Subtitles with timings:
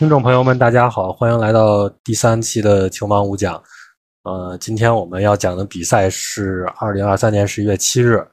[0.00, 3.62] 听众朋友们，大家好，欢迎来到第三期的球盲五讲。
[4.22, 8.26] 呃，今天我们要讲的比赛是二零二三年十一月七日，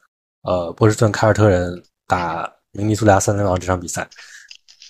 [0.44, 4.08] 呃，波士顿凯尔特人打明尼苏达森林狼这场比赛。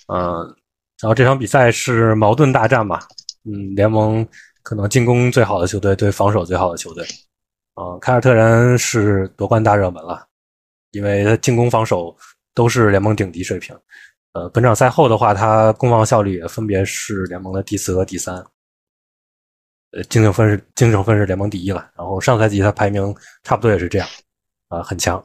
[0.06, 0.54] 嗯，
[1.00, 3.00] 然后这场比赛是矛盾大战嘛，
[3.44, 4.24] 嗯，联盟
[4.62, 7.04] 可能进攻最好的球队对防守最好的球队。
[7.74, 10.24] 嗯，凯尔特人是夺冠大热门了，
[10.92, 12.16] 因为他进攻防守
[12.54, 13.76] 都是联盟顶级水平。
[14.32, 18.36] 呃，本场赛后的话，他攻防效率也分别是联盟的第四和第三，
[19.92, 21.90] 呃，净胜分是净胜分是联盟第一了。
[21.96, 24.06] 然后上赛季他排名差不多也是这样，
[24.68, 25.24] 啊，很强。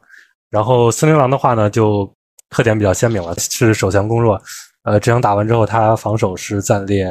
[0.50, 2.12] 然后森林狼的话呢，就
[2.50, 4.42] 特点比较鲜明了，是守强攻弱。
[4.84, 7.06] 呃，这场打完之后，他防守是暂列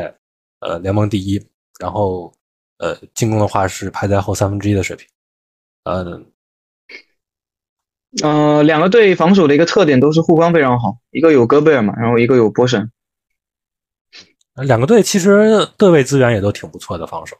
[0.61, 1.41] 呃联盟第一，
[1.79, 2.33] 然后
[2.79, 5.07] 呃进攻的话是排在后三分之一的水平，
[5.85, 6.32] 嗯。
[8.23, 12.91] 呃，两个队防守的一个特点都是护框非常好，一个有戈贝尔嘛，然后一个有波神。
[14.55, 17.35] 两个队其实对位资源也都挺不错的防守，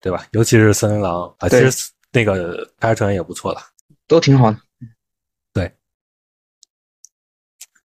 [0.00, 0.26] 对吧？
[0.32, 3.60] 尤其是森林狼啊，其实那个凯尔特人也不错了，
[4.08, 4.58] 都挺好的。
[5.52, 5.72] 对。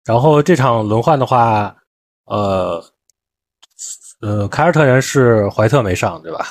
[0.05, 1.75] 然后这场轮换的话，
[2.25, 2.83] 呃，
[4.21, 6.45] 呃，凯尔特人是怀特没上，对吧？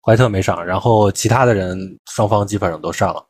[0.00, 3.26] 怀特没上，然后其他的人双方基本上都上了。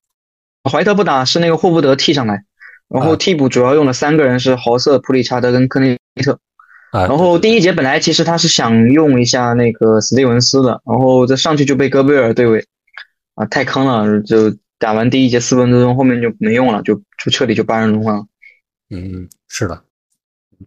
[0.71, 2.45] 怀特不打是那个霍福德替上来，
[2.89, 6.39] 然后替补主要用了三个人是豪瑟、普里查德跟科内特。
[6.93, 12.65] 然后第一节本来其实他是想用一下那个史蒂文斯的，然后这上去就被戈贝尔对位，
[13.35, 18.25] 啊太坑了，就打完第一节四分多钟，后面就没用了，就就彻底就八人轮换了。
[18.91, 19.83] 嗯，是的，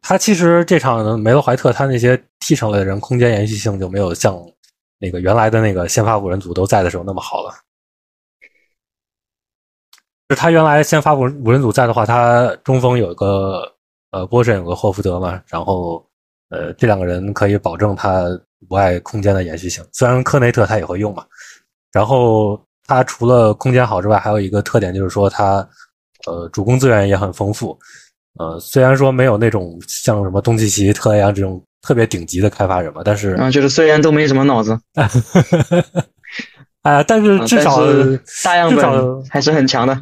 [0.01, 4.37] 他其实这场没了怀特，他那些替上来的人空间延续性就没有像
[4.99, 7.53] 那个原来的那个先发五人组都在的时候那么好了。
[10.29, 13.61] 是他原来先发五五人组在的话，他中锋有一个
[14.11, 16.05] 呃波神有个霍福德嘛，然后
[16.49, 18.25] 呃这两个人可以保证他
[18.67, 19.81] 无碍空间的延续性。
[19.93, 21.25] 虽然科内特他也会用嘛，
[21.93, 25.65] 然后他除了空间好之外，还有一个特点就是说他
[26.25, 27.77] 呃主攻资源也很丰富。
[28.37, 34.77] 呃虽然说没有那种像什么东契奇、特雷杨这种特别顶级的开发人嘛，但是啊就是虽然都没什么脑子。
[36.87, 37.81] 啊，但是至少
[38.43, 39.93] 大样本还是很强的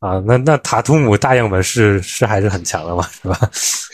[0.00, 0.22] 啊。
[0.26, 3.50] 那那塔图姆大样本是是还是很强的嘛，是吧？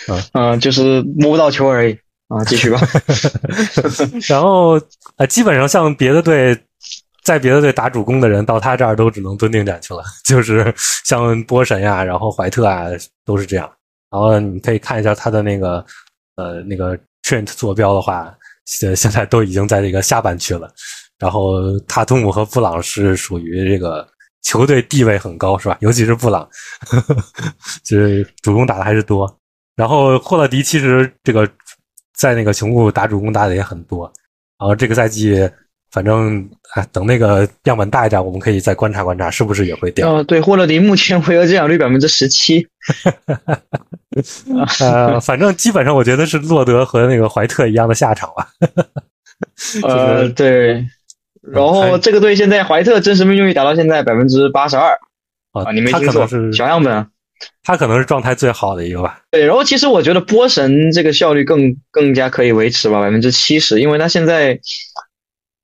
[0.09, 2.43] 嗯嗯，就是摸不到球而已啊。
[2.45, 2.81] 继续吧。
[4.29, 4.77] 然后
[5.17, 6.59] 啊，基本上像别的队
[7.23, 10.03] 在别的队打主攻的人，到他这儿都只能蹲定点去了。
[10.27, 12.87] 就是像波神呀，然后怀特啊，
[13.25, 13.71] 都是这样。
[14.11, 15.85] 然后你可以看一下他的那个
[16.35, 18.35] 呃那个 Trent 坐标的话，
[18.67, 20.69] 现现在都已经在这个下半区了。
[21.23, 24.05] 然后塔图姆和布朗是属于这个
[24.43, 25.79] 球队地位很高，是吧？
[25.79, 26.49] 尤其是布朗，
[27.87, 29.33] 就是主攻打的还是多。
[29.77, 31.49] 然后霍勒迪其实这个
[32.13, 34.13] 在那个雄鹿打主攻打的也很多。
[34.59, 35.49] 然后这个赛季，
[35.93, 36.45] 反正
[36.75, 40.13] 哎，等那个样本大一点，我们可以再观察观察，是不是也会掉。
[40.13, 42.67] 哦，对，霍勒迪目前回合占有率百分之十七。
[44.81, 48.49] 呃，反正基本上我觉得是洛德和那个怀特一样的下场吧。
[49.87, 50.85] 呃，对。
[51.43, 54.99] 然后这个队现在怀特真实命中率达到现在百分之八十二
[55.53, 57.07] 啊，你没听错，小样本，
[57.65, 59.21] 他可能是状态最好的一个吧。
[59.33, 64.61] 对，然后其实我觉得波神这个效率更更加可以维持吧，百分之七十，因为他现在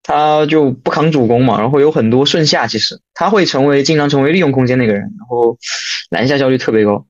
[0.02, 5.56] 他就不扛主攻嘛，然后有很多顺下，其实他会成为经常成为利用空间那个人，然后
[6.10, 7.06] 篮下效率特别高。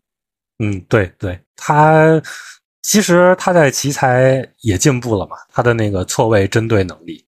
[0.58, 2.20] 嗯，对对，他
[2.82, 7.24] 其实他在奇才也进步了嘛，他的那个错位针对能力。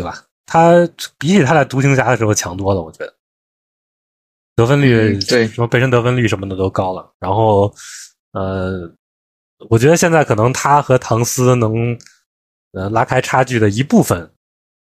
[0.00, 0.24] 对吧？
[0.46, 0.88] 他
[1.18, 3.14] 比起他在独行侠的时候强多了，我觉得
[4.56, 7.12] 得分率对什么本身得分率什么的都高了。
[7.20, 7.72] 然后，
[8.32, 8.90] 呃，
[9.68, 11.96] 我觉得现在可能他和唐斯能
[12.72, 14.32] 呃拉开差距的一部分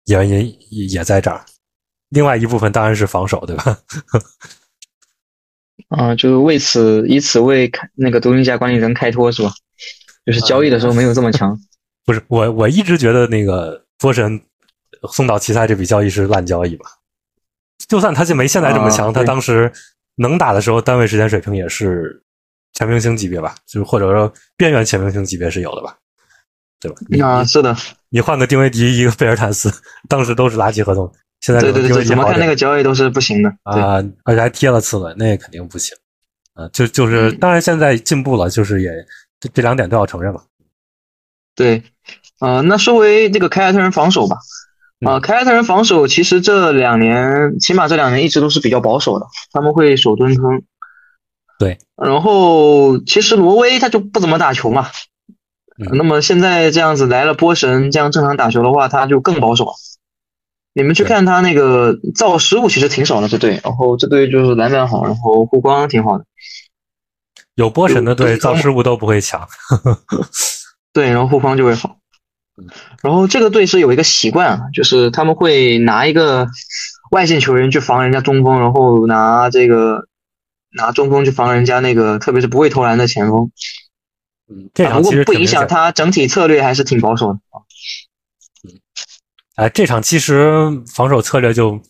[0.04, 1.44] 原因也在这儿，
[2.10, 3.78] 另外一部分当然是防守，对吧？
[5.88, 9.50] 啊，就是为此以此为开那个独行侠管理层开脱是吧？
[10.26, 11.58] 就是交易的时候没有这么强。
[12.06, 14.40] 不是我，我一直觉得那个波神。
[15.12, 16.86] 送到奇才这笔交易是烂交易吧？
[17.88, 19.70] 就算他就没现在这么强，他当时
[20.16, 22.20] 能打的时候，单位时间水平也是
[22.72, 23.54] 全明星级别吧？
[23.66, 25.96] 就是或者说边缘全明星级别是有的吧？
[26.80, 27.26] 对吧？
[27.26, 27.76] 啊，是的。
[28.08, 29.72] 你换个丁威迪，一个贝尔坦斯，
[30.08, 31.10] 当时都是垃圾合同。
[31.40, 34.02] 现在对对对，怎么看那个交易都是不行的啊！
[34.24, 35.96] 而且还贴了次轮，那肯定不行
[36.54, 36.66] 啊！
[36.72, 38.90] 就就是，当然现在进步了，就是也
[39.38, 40.42] 这这两点都要承认嘛。
[41.54, 41.82] 对，
[42.38, 44.38] 啊，那说回这个凯尔特人防守吧。
[45.04, 50.62] 啊，凯尔特人防守其实这两年，起码这两年一直都是比较保守的，他们会守蹲坑。
[51.58, 54.88] 对，然后其实挪威他就不怎么打球嘛，
[55.92, 59.74] 那么现在这样子来了波神，这样正常打球的话，他就更保守。
[60.72, 66.24] 你们去看他那个造失误，其实挺少的这队，然后这队就是篮板好，然后护框挺好的。
[67.54, 69.48] 有波神的队造失误都不会强。
[70.92, 71.96] 对，然后护框就会好。
[73.06, 76.48] 然后这个队是有一个习惯啊，就是他们会拿一个
[77.12, 80.08] 外线球员去防人家中锋，然后拿这个
[80.72, 83.50] 拿中锋去防人家那个，特别是不会投篮的前锋。
[84.48, 87.62] 嗯，这场其实不影响他整体策略，还是挺保守的啊。
[88.64, 88.74] 嗯，
[89.56, 91.80] 哎，这场其实防守策略就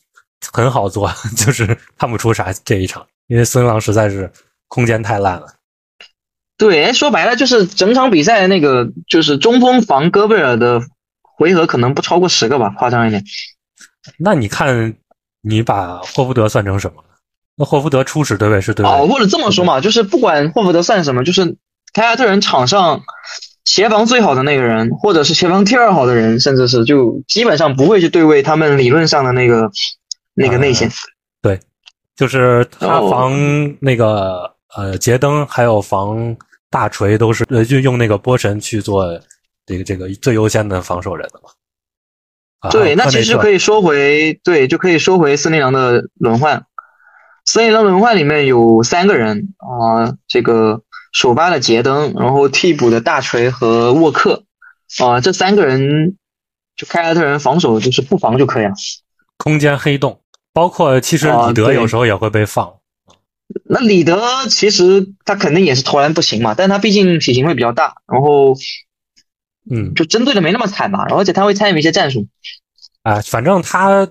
[0.53, 4.31] 很好做， 就是看不出啥这一场，因为孙杨实在是
[4.69, 5.47] 空间太烂了。
[6.59, 10.81] 对，说白了就是整场比赛那个就是中锋防戈贝尔的
[11.37, 13.23] 回合可能不超过十个吧，夸张一点。
[14.19, 14.95] 那你看，
[15.43, 17.05] 你把霍福德算成什么？
[17.57, 21.57] 那霍福德初始对位是对哦，或者这么说嘛，就是不管霍福德算什么，就是
[21.93, 23.03] 凯尔特人场上
[23.65, 29.71] 协防最好的那个人，或者是协防第二好的人，甚至是就基本上不会去对位他们理论上的那个
[30.35, 30.91] 那个内线。
[31.43, 31.61] 对，
[32.17, 33.33] 就是他防
[33.81, 36.37] 那个呃杰登，还有防。
[36.69, 39.05] 大锤都是呃，就用那个波神去做
[39.67, 41.51] 这个这个最优先的防守人了嘛。
[42.71, 46.65] 对，那其实可以说回对，就可以说回森林狼的轮换。
[47.45, 50.83] 森林狼轮换里面有三个人啊，这个
[51.13, 54.45] 首发的杰登，然后替补的大锤和沃克
[54.99, 56.17] 啊，这三个人
[56.75, 58.73] 就凯尔特人防守就是不防就可以了。
[59.37, 60.21] 空间黑洞，
[60.53, 62.75] 包括其实李德有时候也会被放。
[63.69, 64.21] 那李德
[64.51, 68.55] 其实他肯定也是投篮不行嘛，但他毕竟体型会比较大，然后，
[69.71, 72.27] 嗯，就针对的没那么惨嘛，而且他会参与一些战术。
[73.03, 74.09] 啊，反正他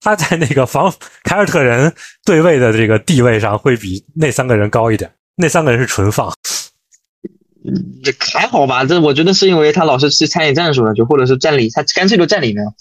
[0.00, 0.92] 他在那个防
[1.24, 1.92] 凯尔特人
[2.24, 6.32] 对位的这个地位上会比那三个人高一点，那三个人是纯放。
[7.64, 8.84] 嗯，这还好吧？
[8.84, 12.72] 这我觉得是因为他老是去参与战术了，就或者是站里，他干脆就站里面了。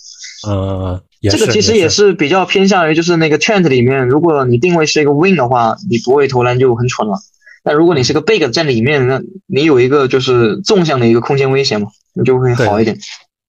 [0.47, 1.03] 呃。
[1.29, 7.13] 这个其实也是比较偏向于，就是那个 Trent 里面，如果你定位是一个 Win 的话，你不会投篮就很蠢了。
[7.63, 12.97] 但如果你是个 Big 在里面，那你有一个就是纵向的一个空间威胁嘛，你就会好一点。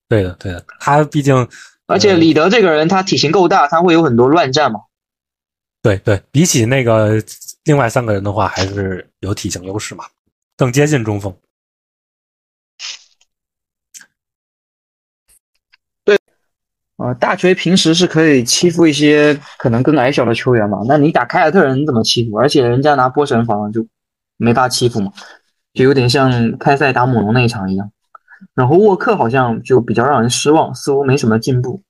[0.09, 0.65] 对的，对的。
[0.79, 1.49] 他毕竟，
[1.87, 4.81] 而且李德这个人他体型够大，他会有很多乱战嘛。
[5.81, 7.23] 对对，比起那个
[7.65, 10.05] 另外三个人的话，还是有体型优势嘛，
[10.57, 11.35] 更接近中锋。
[16.05, 16.17] 对
[16.99, 20.83] 啊，大锤平时是可以欺负一些可能更矮小的球员嘛？
[20.87, 22.37] 那你打凯尔特人怎么欺负？
[22.37, 23.85] 而且人家拿波神防就
[24.37, 25.13] 没法欺负嘛，
[25.73, 27.91] 就有点像开赛打猛龙那一场一样。
[28.55, 31.83] 然后沃克好像就比较让人失望，似乎没什么进步，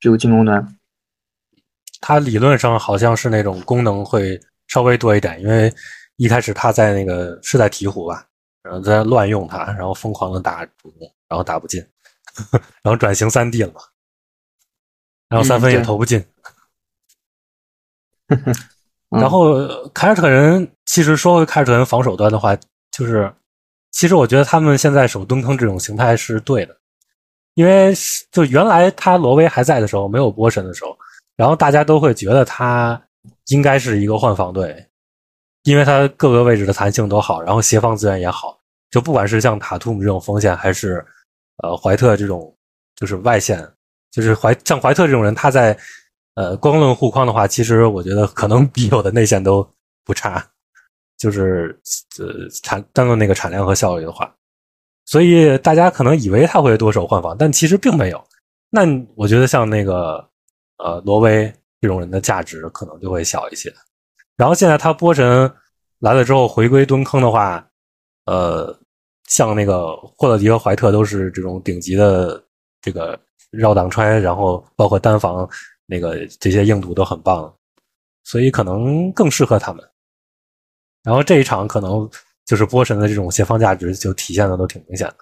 [0.00, 0.76] 就进攻端。
[2.00, 5.72] 他理论上好像是那种功能会稍微多一点，因为
[6.16, 8.26] 一开始他在那个是在鹈鹕吧，
[8.62, 11.80] 然后在乱用他，然后疯狂的打主攻，然后打不进，
[12.82, 13.80] 然后转型三 D 了嘛。
[15.28, 16.24] 然后三分也投不进，
[19.10, 22.56] 然后凯尔特人其实说回凯尔特人防守端的话，
[22.90, 23.32] 就是
[23.92, 26.76] 其实我觉得他们现在守蹲坑这种形态是对的，
[27.54, 27.94] 因为
[28.32, 30.96] 就原来他罗威还在的时候，没有波神的时候，
[31.36, 33.00] 然后大家都会觉得他
[33.48, 34.86] 应该是一个换防队，
[35.62, 38.58] 因为他各个位置的弹性都好，然后协防资源也好，
[38.90, 41.04] 就不管是像塔图姆这种锋线，还是
[41.62, 42.54] 呃怀特这种
[42.96, 43.66] 就是外线。
[44.12, 45.76] 就是怀像怀特这种人，他在
[46.36, 49.68] 呃光论护框的话，其实我觉得可能比有的内线都
[50.04, 50.42] 不差。
[51.18, 51.74] 就是
[52.18, 54.30] 呃产单论那个产量和效率的话，
[55.06, 58.22] 所以大家可能以为他会多手换防，但其实并没有。
[58.68, 58.82] 那
[59.14, 60.22] 我觉得像那个
[60.76, 61.50] 呃罗威
[61.80, 63.74] 这种人的价值可能就会小一些。
[64.36, 65.50] 然后现在他波神
[66.00, 67.66] 来了之后回归蹲坑的话，
[68.26, 68.78] 呃，
[69.26, 72.44] 像那个霍勒迪和怀特都是这种顶级的
[72.82, 73.18] 这个。
[73.52, 75.48] 绕挡穿，然后包括单防
[75.86, 77.52] 那个这些硬度都很棒，
[78.24, 79.82] 所以可能更适合他们。
[81.02, 82.08] 然后这一场可能
[82.44, 85.16] 就是波神的这种协防价值就体现的都挺明显的。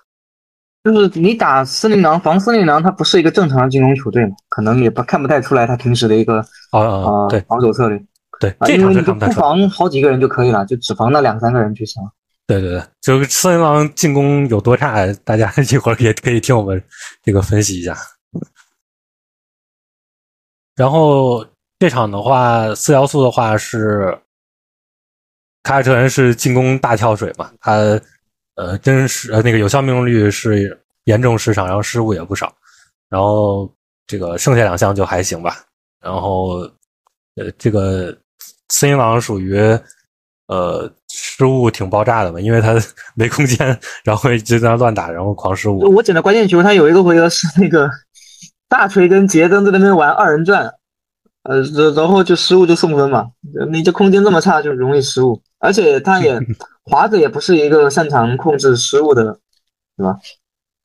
[0.82, 8.02] 就是你打森林狼防森林狼，他不是一个正常的进攻球队嘛，可能也不看不太出来他平时的一个啊啊对防守策略。
[8.40, 12.10] 对，这场就不防好几个人就可以了，就只防那两三个人就行了。
[12.46, 16.82] 对对对，就森林狼进攻有多差，大家 一会儿也可以听我们
[17.22, 17.96] 这个分析一下。
[20.76, 21.44] 然后
[21.78, 24.18] 这场的话，四要素的话是
[25.62, 28.00] 凯尔特人是进攻大跳水嘛，他
[28.56, 32.52] 呃真实呃那个有效命中率是严重失常，然后失误也不少，
[33.08, 33.72] 然后
[34.06, 35.64] 这个剩下两项就还行吧。
[36.00, 36.58] 然后
[37.36, 38.16] 呃这个
[38.68, 39.58] 森林狼属于
[40.48, 42.74] 呃失误挺爆炸的嘛，因为他
[43.14, 45.80] 没空间，然后就在那乱打，然后狂失误。
[45.94, 47.88] 我捡的关键球，他有一个回合是那个
[48.76, 50.74] 大锤跟杰登在那边玩二人转，
[51.44, 51.62] 呃，
[51.94, 53.30] 然后就失误就送分嘛。
[53.70, 56.40] 你这空间这么差，就容易失误，而且他也
[56.82, 59.38] 华子也不是一个擅长控制失误的，
[59.96, 60.18] 对吧？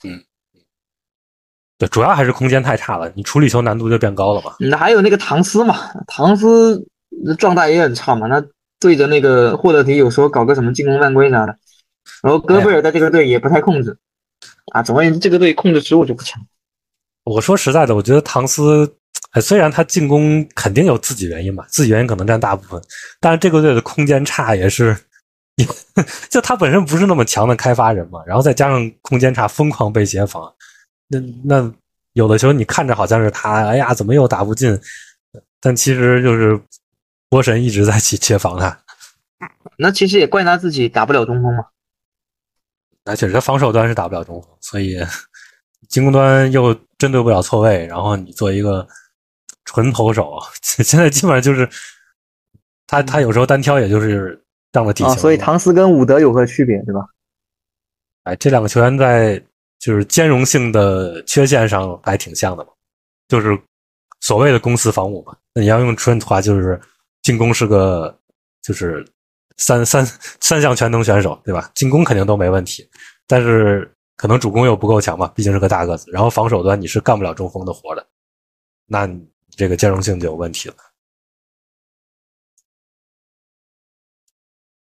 [0.04, 0.22] 嗯，
[1.80, 4.54] 对，主要还是空间太差了，你处理球难度就变高了嘛。
[4.60, 6.86] 那还有那个唐斯嘛，唐斯
[7.40, 8.40] 状态也很差嘛，那。
[8.82, 11.54] 对着那个霍勒迪，有时候搞个什么进攻犯规啥的，
[12.24, 13.98] 然后戈贝尔在这个队也不太控制，
[14.72, 16.42] 啊，总而言之，这个队控制失误就不强。
[17.36, 18.92] 我说实在的，我觉得唐斯，
[19.42, 22.82] 虽然他进攻肯定有自己原因吧，自己原因可能占大部分，
[23.20, 24.98] 但是这个队的空间差也是，
[26.30, 30.52] 就他本身不是那么强的开发人嘛，然后再加上空间差，疯狂被协防，
[31.08, 31.74] 那那
[32.14, 34.80] 有的时候你看着好像是他，哎呀，怎么又打不进？
[35.62, 36.60] 但其实就是。
[37.32, 38.76] 波神一直在去切防他，
[39.78, 41.64] 那其实也怪他自己打不了中锋嘛。
[43.06, 44.98] 那确实，他防守端是打不了中锋，所以
[45.88, 47.86] 进攻端又针对不了错位。
[47.88, 48.88] 然后你做一个
[49.66, 51.68] 纯投手， 现在基本上就是
[52.88, 54.40] 他他有时候单挑，也就是
[54.72, 55.18] 这样的体型。
[55.18, 57.02] 所以唐斯跟伍德有何区别，对吧？
[58.24, 59.42] 哎，这两个球员在
[59.80, 62.72] 就是兼容性的缺陷上还挺像的嘛，
[63.28, 63.58] 就是
[64.20, 65.36] 所谓的攻四防五嘛。
[65.54, 66.80] 那你要用 Trent 的话，就是。
[67.22, 68.18] 进攻是个，
[68.62, 69.06] 就是
[69.58, 70.06] 三三
[70.40, 71.70] 三项全能选手，对吧？
[71.76, 72.90] 进攻肯定都没问题，
[73.28, 76.12] 但是可能主攻又不够强嘛，毕竟是个大个子。
[76.12, 78.06] 然后防守端你是干不了中锋的活的，
[78.86, 79.10] 那
[79.52, 80.76] 这个兼容性就有问题了。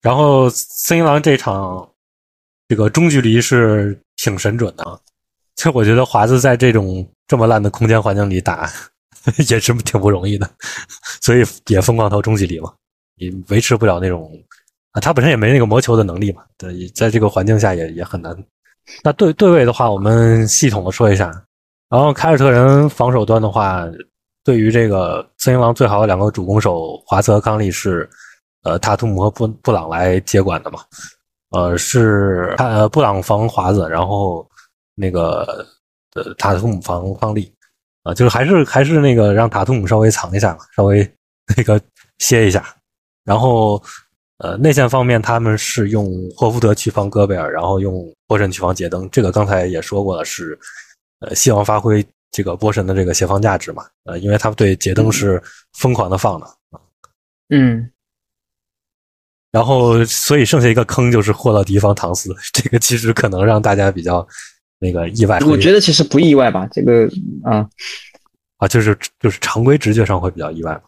[0.02, 1.88] 然后森林狼这场
[2.68, 5.00] 这个中距离是挺神准的啊，
[5.56, 8.68] 其实我觉得华子在这种这么烂的空间环境里打。
[9.50, 10.50] 也是挺不容易的，
[11.20, 12.74] 所以也疯狂投中距离嘛，
[13.16, 14.32] 也维持不了那种
[14.92, 18.34] 啊，他本身也没那个磨球的能力嘛，对，在这个环境下也也很难。
[19.04, 21.32] 那对对位的话，我们系统的说一下。
[21.90, 23.86] 然后凯尔特人防守端的话，
[24.44, 28.10] 对于这个森林狼最好的两个主攻手华泽康利是
[28.64, 30.80] 呃塔图姆和布布朗来接管的嘛，
[31.52, 34.48] 呃是呃布朗防华子，然后
[34.96, 35.66] 那个
[36.16, 37.52] 呃塔图姆防康利。
[38.04, 41.06] 啊，就是还是还是那个让塔图姆稍微藏一下嘛，稍微
[41.58, 41.78] 那个
[42.20, 42.66] 歇一下，
[43.26, 43.84] 然后
[44.40, 50.58] 呃内线方面他们是用霍福德去防戈贝尔，然后用波神去防杰登，这个刚才也说过了，是
[51.20, 55.42] 呃希望发挥这个波神的这个协防价值嘛，呃因为他们对杰登是
[55.74, 56.48] 疯狂的放的
[57.50, 57.90] 嗯，
[59.52, 64.28] 然后所以剩下一个坑就是霍勒迪防唐斯，这个其实可能让大家比较。
[64.80, 66.68] 那个意外，我觉得其实不意外吧。
[66.72, 67.10] 这个
[67.44, 67.68] 啊
[68.58, 70.80] 啊，就是就是常规直觉上会比较意外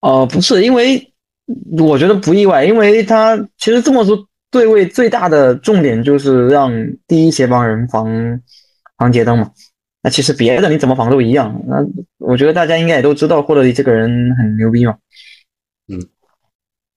[0.00, 1.07] 哦，不是，因为
[1.78, 4.16] 我觉得不意外，因为他其实这么说，
[4.50, 6.72] 对位最大的重点就是让
[7.06, 8.06] 第一协防人防
[8.96, 9.50] 防杰登嘛。
[10.02, 11.60] 那其实别的你怎么防都一样。
[11.66, 11.76] 那
[12.18, 14.94] 我觉得大家应该也都知道霍勒迪这个人很牛逼嘛。
[15.88, 16.00] 嗯，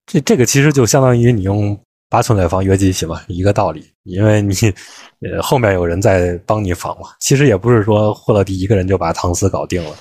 [0.05, 1.79] 这这个其实就相当于你用。
[2.11, 4.53] 八寸来防约基奇嘛，一个道理，因为你，
[5.21, 7.07] 呃，后面有人在帮你防嘛。
[7.21, 9.91] 其实也不是说霍勒迪一个人就把唐斯搞定了，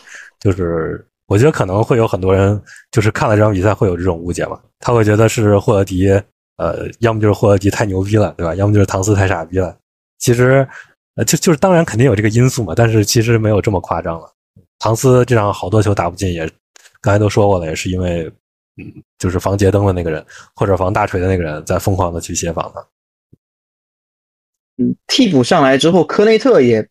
[0.41, 2.61] 就是我觉得可能会有很多人
[2.91, 6.09] 就是看了这场比赛会有这种误解嘛，他会觉得是霍德迪，
[6.57, 8.53] 呃，要么就是霍德迪太牛逼了，对吧？
[8.57, 9.79] 要么就是唐斯太傻逼了。
[10.19, 10.67] 其实，
[11.15, 14.29] 呃，就就是当然肯定有这个因素嘛，但是其实没有这么夸张了。
[14.81, 16.51] 唐斯这场好多球打不进，也
[17.01, 18.31] 刚才都说过了，也是因为。
[18.77, 22.81] 嗯，就是防杰登的那个人，或者防大锤的那个人，在疯狂的去协防他。
[24.79, 26.89] 嗯，替补上来之后，科内特也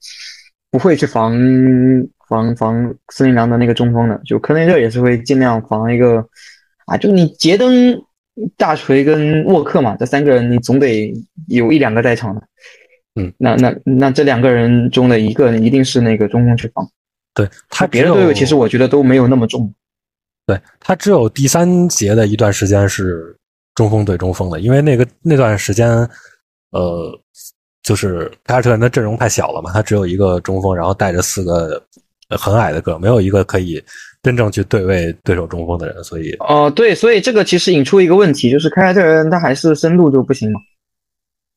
[0.69, 1.34] 不会去防
[2.29, 6.24] 防防森林狼的那个中锋的，就科内特也是会尽量防一个
[6.86, 8.00] 啊，就你杰登、
[8.55, 11.13] 大锤跟沃克嘛，这三个人你总得
[11.48, 12.41] 有一两个在场的。
[13.15, 16.88] 嗯，那那那这两个人中的一个一定是那个中锋去防。
[17.33, 19.74] 对他别的队友其实我觉得都没有那么重。
[20.45, 23.36] 对他只有第三节的一段时间是
[23.75, 25.88] 中锋对中锋的，因为那个那段时间，
[26.71, 27.19] 呃，
[27.83, 31.81] 就是凯尔特人的阵容太小了嘛，他只有一个中锋，然后带着四个
[32.38, 33.83] 很矮的个，没有一个可以
[34.21, 40.59] 真正去对位对手中锋的人，所以哦，对，所以这个其实引出一个问题，就是凯尔特人他还是深度就不行嘛。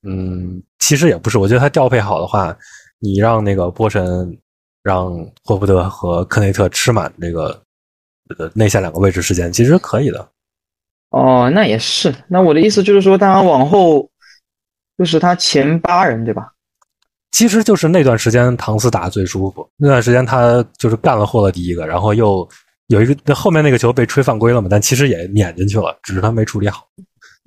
[0.05, 2.57] 嗯，其实也不是，我觉得他调配好的话，
[2.99, 4.37] 你让那个波神
[4.83, 5.13] 让
[5.45, 7.63] 霍福德和科内特吃满这个
[8.39, 8.51] 呃。
[8.55, 10.29] 内线两个位置时间其实可以的，
[11.11, 12.15] 哦，那也是。
[12.29, 14.11] 那我的意思就是说，他往后
[14.97, 16.53] 就是他前八人对吧？
[17.33, 22.49] 其实就是那段时间唐斯打的最舒服，那段时间他就是干了霍勒第一个，然后又
[22.87, 26.87] 有一个后面那个球被吹犯规了嘛，但其实也撵进去了，只是他没处理好。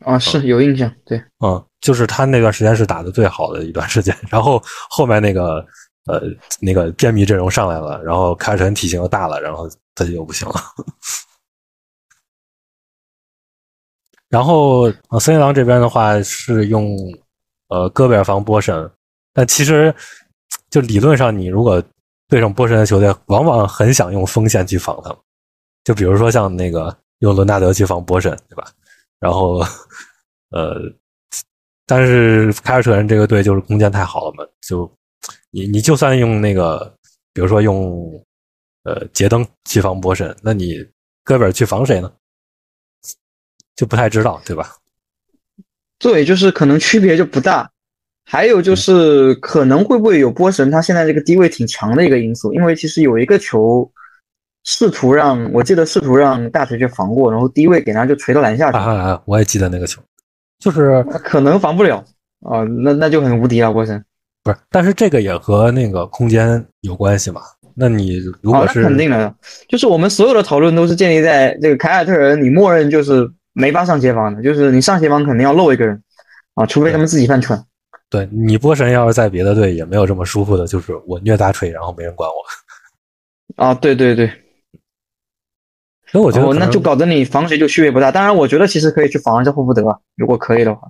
[0.03, 5.65] 啊，是有印象，对，嗯，就是他那段时间是打的最好的一段时间，然后后面那个
[6.05, 6.21] 呃
[6.59, 10.55] 那个便秘阵容上来了，然后凯尔特人体型又大了，然后他就又不行了。
[14.27, 16.97] 然后森林狼这边的话是用
[17.69, 18.91] 呃戈贝尔防波神，
[19.35, 19.93] 但其实
[20.69, 21.83] 就理论上你如果
[22.29, 25.17] 对上波神的球队，往往很想用锋线去防他们，
[25.83, 28.65] 就比如说像那个用伦纳德去防波神，对吧？
[29.19, 29.59] 然后
[30.51, 30.79] 呃，
[31.85, 34.89] 但是凯尔特人这个队就是空间太好了嘛，就
[35.51, 36.97] 你你就算用那个，
[37.33, 38.09] 比如说用
[38.83, 40.77] 呃杰登去防波神，那你
[41.25, 42.11] 戈贝尔去防谁呢？
[43.75, 44.75] 就不太知道，对吧？
[45.99, 47.69] 对，就是可能区别就不大。
[48.25, 53.89] 还有就是可能会不会有波神他现在这个低位挺强的一个因素，因为其实有一个球
[54.63, 58.77] 试图让我记得试图让大锤去防过，然后低位给他就锤到篮下去。
[58.77, 60.01] 啊啊，我也记得那个球，
[60.59, 62.03] 就是可能防不了
[62.41, 64.03] 啊，那那就很无敌了波神。
[64.43, 67.41] 不是，但是这个也和那个空间有关系嘛？
[67.75, 69.33] 那你如果是肯定的，
[69.67, 73.31] 就是我们所有的讨论都是建立在这个凯尔特人，你默认就是。
[73.57, 76.03] 没法上协防的，就是你上协防肯定要漏一个人
[76.55, 77.57] 啊，除非他们自己犯蠢。
[78.15, 82.35] 对你波神要是在别的队也没有这么舒服的，就是我虐大锤，然后没人管我。
[83.61, 84.31] 啊，对对对。
[86.07, 88.09] 所以我觉得那就搞得你防谁就区别不大。
[88.09, 89.83] 当然，我觉得其实可以去防一下霍福德，
[90.15, 90.89] 如果可以的话。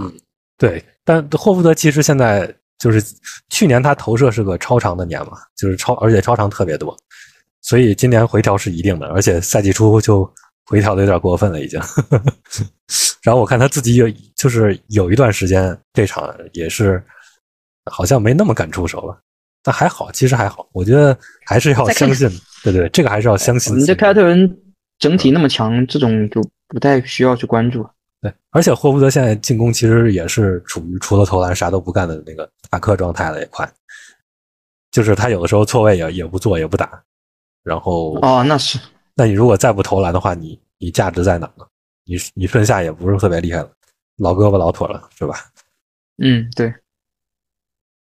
[0.00, 0.12] 嗯，
[0.56, 3.02] 对，但霍福德其实现在就是
[3.48, 6.96] 去年他投射是个超长的年嘛，就是超而且超长特别多，
[7.60, 10.32] 所以今年回调是一定的，而且赛季初就。
[10.66, 11.80] 回调的有点过分了，已经。
[13.22, 14.06] 然后我看他自己有，
[14.36, 17.02] 就是有一段时间这场也是
[17.90, 19.18] 好像没那么敢出手了，
[19.62, 20.68] 但还好，其实还好。
[20.72, 21.16] 我觉得
[21.46, 22.28] 还是要相信，
[22.62, 23.78] 对对，这个还是要相信。
[23.78, 24.58] 你这凯尔特人
[24.98, 27.86] 整体那么强，这种就不太需要去关注。
[28.20, 33.70] 对，而且霍福德现在进攻其实也是处于除了投篮啥都不干的那个塔克状态了，也快。
[34.90, 37.02] 就是他有的时候错位也也不做也不打，
[37.62, 38.78] 然后哦，那是。
[39.14, 41.64] 那你如果再不投篮的话，你你价值在哪呢？
[42.04, 43.70] 你你顺下也不是特别厉害了，
[44.16, 45.36] 老胳膊老腿了，是吧？
[46.18, 46.72] 嗯，对。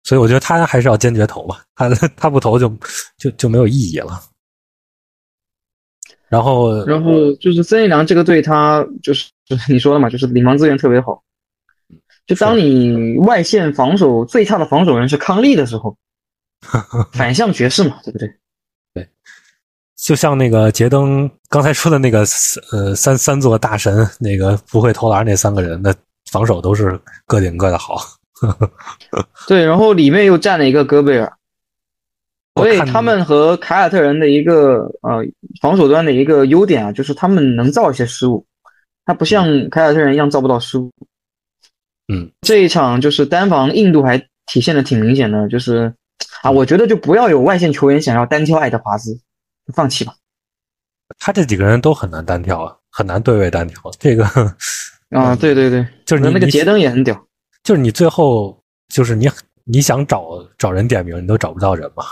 [0.02, 2.68] 所以我觉得他还是要坚决投嘛，他 他不投就
[3.16, 4.20] 就就没有意义了。
[6.28, 11.22] 然后，然后就是曾一良这个队，他就是就是你说的嘛，就是领防资源特别好。
[12.26, 15.96] 就当你外线防守最差的防守人是康利的时候，
[17.12, 18.28] 反向爵士嘛，对不对
[18.94, 19.08] 对？
[19.96, 22.24] 就像那个杰登刚才说的那个，
[22.72, 25.94] 呃，三三座大神，那个不会投篮那三个人，的
[26.30, 27.96] 防守都是各顶各的好。
[29.46, 31.33] 对，然后里面又站了一个戈贝尔，
[32.57, 35.24] 所以他们和凯尔特人的一个呃
[35.62, 38.44] 防守端的一个优点啊，就是他们能造一些失误，
[39.07, 40.90] 他不像凯尔特人一样造不到失误。
[42.12, 45.94] 嗯，这一场就是单防硬度还体现的挺明显的，就是
[46.42, 49.18] 啊，我觉得就不要有外线球员想要单挑爱德华兹。
[49.72, 50.14] 放弃吧，
[51.18, 53.81] 他这几个人都很难单挑啊，很难对位单挑。
[53.98, 54.24] 这个
[55.11, 57.14] 啊，对 对对，就是你那个杰登也很屌，
[57.62, 59.31] 就是你最后就是你
[59.64, 62.05] 你想找找人点名，你都找不到人嘛。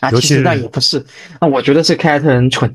[0.00, 1.04] 啊，其实那也不是，
[1.40, 2.68] 那我觉得是凯尔特人蠢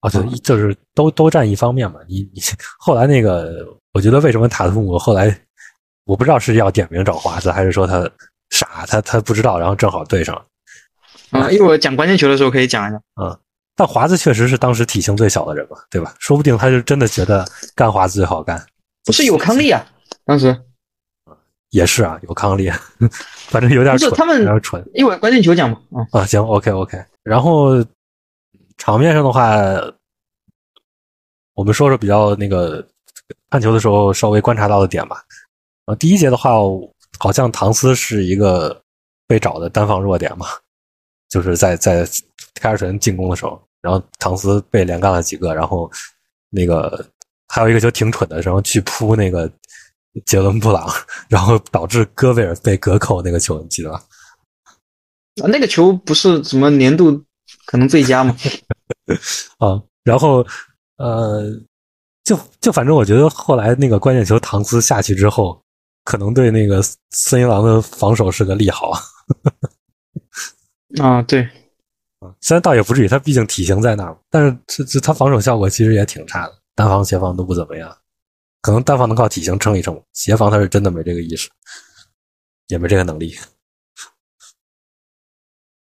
[0.00, 1.98] 啊，对，就是都都占一方面嘛。
[2.06, 2.40] 你你
[2.78, 5.34] 后来那个，我觉得为什么塔图姆后来
[6.04, 8.08] 我不知道是要点名找华子，还是说他
[8.50, 10.44] 傻，他他不知道，然后正好对上了。
[11.34, 13.00] 啊，一会儿讲关键球的时候可以讲一下。
[13.20, 13.38] 嗯，
[13.76, 16.14] 但华子确实是当时体型最小的人嘛，对吧？
[16.18, 17.44] 说不定他就真的觉得
[17.74, 18.64] 干华子最好干。
[19.04, 19.84] 不是有康利啊，
[20.24, 20.56] 当时。
[21.70, 22.70] 也是啊，有康利，
[23.50, 24.82] 反正有点蠢，他们有点蠢。
[24.94, 25.80] 一会儿关键球讲吧。
[26.12, 27.04] 啊，行，OK OK。
[27.24, 27.84] 然后
[28.78, 29.56] 场面上的话，
[31.54, 32.86] 我们说说比较那个
[33.50, 35.20] 看球的时候稍微观察到的点吧。
[35.86, 36.52] 啊，第一节的话，
[37.18, 38.80] 好像唐斯是一个
[39.26, 40.46] 被找的单防弱点嘛。
[41.34, 42.08] 就是在在
[42.60, 45.90] 凯尔特人进攻的时候，然后唐斯被连干了几个，然后
[46.48, 47.04] 那个
[47.48, 49.50] 还有一个球挺蠢的，然后去扑那个
[50.24, 50.88] 杰伦布朗，
[51.28, 54.00] 然后导致戈贝尔被隔扣那个球，你记得吧？
[55.42, 57.20] 啊，那个球不是什么年度
[57.66, 58.36] 可能最佳吗？
[59.58, 60.46] 啊，然后
[60.98, 61.50] 呃，
[62.22, 65.60] 就就反正我觉得后来那个关键球唐斯下去之后，
[66.04, 68.92] 可能对那个森林狼的防守是个利好。
[71.00, 71.42] 啊，对，
[72.20, 77.96] 啊，虽然倒也不至于，他毕竟体型在那儿，但是这这他防守效果其实也挺差的，单防协防都不怎么样，
[78.62, 81.50] 可能单防能靠体型撑一撑，协防他是真的没这个意识，
[82.68, 83.34] 也没这个能力。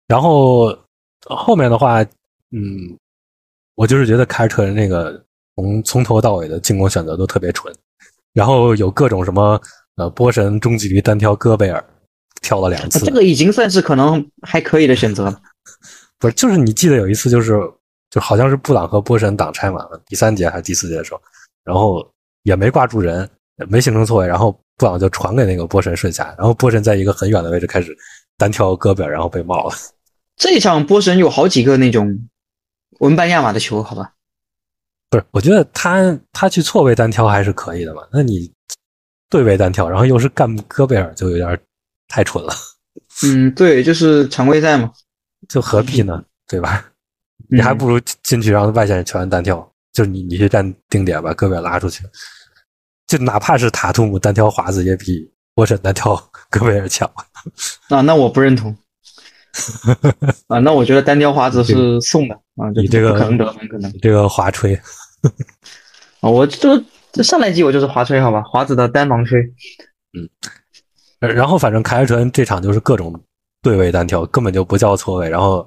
[0.06, 0.76] 然后
[1.26, 2.02] 后面的话，
[2.50, 2.98] 嗯，
[3.74, 5.24] 我就是觉得凯尔特人那个
[5.56, 7.74] 从从头到尾的进攻选择都特别蠢，
[8.32, 9.60] 然后有各种什么
[9.96, 11.82] 呃波神中距离单挑戈贝尔，
[12.44, 15.40] 挑了两次，这个已经算是可能还可以的选择了。
[16.20, 17.58] 不是，就是你记得有一次，就是
[18.10, 21.20] 就好像是布朗和波神挡拆嘛，第三节还是第四节的时候，
[21.64, 22.06] 然后
[22.42, 23.28] 也没挂住人，
[23.68, 27.96] 没形成错位，然后布朗就传给那个波神顺下，然后波神在一个很远的位置开始
[28.36, 29.74] 单挑戈贝尔，然后被帽了。
[30.36, 32.28] 这一场波神有好几个那种
[33.00, 34.12] 文班亚马的球，好吧？
[35.10, 38.02] 不是，我觉得他他去错位单挑还是可以的嘛。
[38.12, 38.50] 那你
[39.28, 41.58] 对位单挑，然后又是干戈贝尔，就有点
[42.08, 42.52] 太蠢了。
[43.24, 44.90] 嗯，对，就是常规赛嘛。
[45.48, 46.24] 就何必呢？
[46.48, 46.84] 对吧？
[47.50, 49.56] 你还不如进去让外线球员单挑，
[49.92, 52.02] 就是你你去站定点把戈贝尔拉出去，
[53.06, 56.16] 就哪怕是塔图姆单挑华子也比波神单挑
[56.50, 57.10] 戈贝尔强。
[57.88, 58.76] 啊，那我不认同。
[60.48, 64.74] 啊，那我觉得单挑华子是送的啊，你这个可能得分，可能这个华吹。
[66.20, 69.40] 啊，我就这上来季我就是华吹，好吧，华子的单防吹。
[70.16, 70.28] 嗯，
[71.32, 73.14] 然后反正凯尔特人这场就是各种。
[73.62, 75.66] 对位单挑根本就不叫错位，然后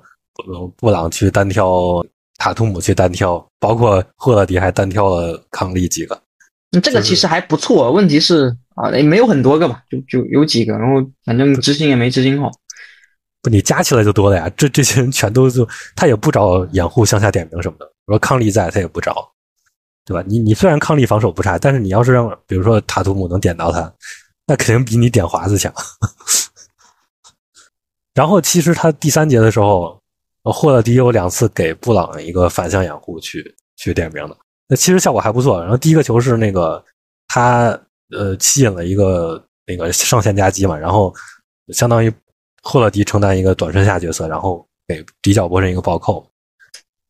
[0.76, 2.06] 布朗去单挑
[2.38, 6.22] 塔图姆去单挑，包括霍勒迪还单挑了康利几个。
[6.84, 12.52] 这个其实还不错，问题是啊，也没有很多个吧，就就有几个，然后反正执行也没执行好。
[13.42, 14.48] 不，你加起来就多了呀。
[14.56, 17.92] 这这些人全都就他也不找掩护向下点名什么的。
[18.06, 19.28] 我说康利在，他也不找，
[20.06, 20.24] 对吧？
[20.28, 23.92] 你你虽然康利防守不差，但是你要是让比如说塔图姆能点到他，
[24.48, 25.72] 那肯定比你点华子强。
[28.14, 30.02] 然后其实他第三节的时候，
[30.44, 34.36] 霍勒迪有两次给布朗一个反向掩护去去点名的，
[34.68, 35.62] 那其实效果还不错。
[35.62, 36.84] 然后第一个球是那个
[37.28, 37.80] 他
[38.10, 41.14] 呃吸引了一个那个上线夹击嘛，然后
[41.74, 42.12] 相当于
[42.64, 46.26] 霍勒迪承担一个短身下角色，然后给底角波神一个暴扣，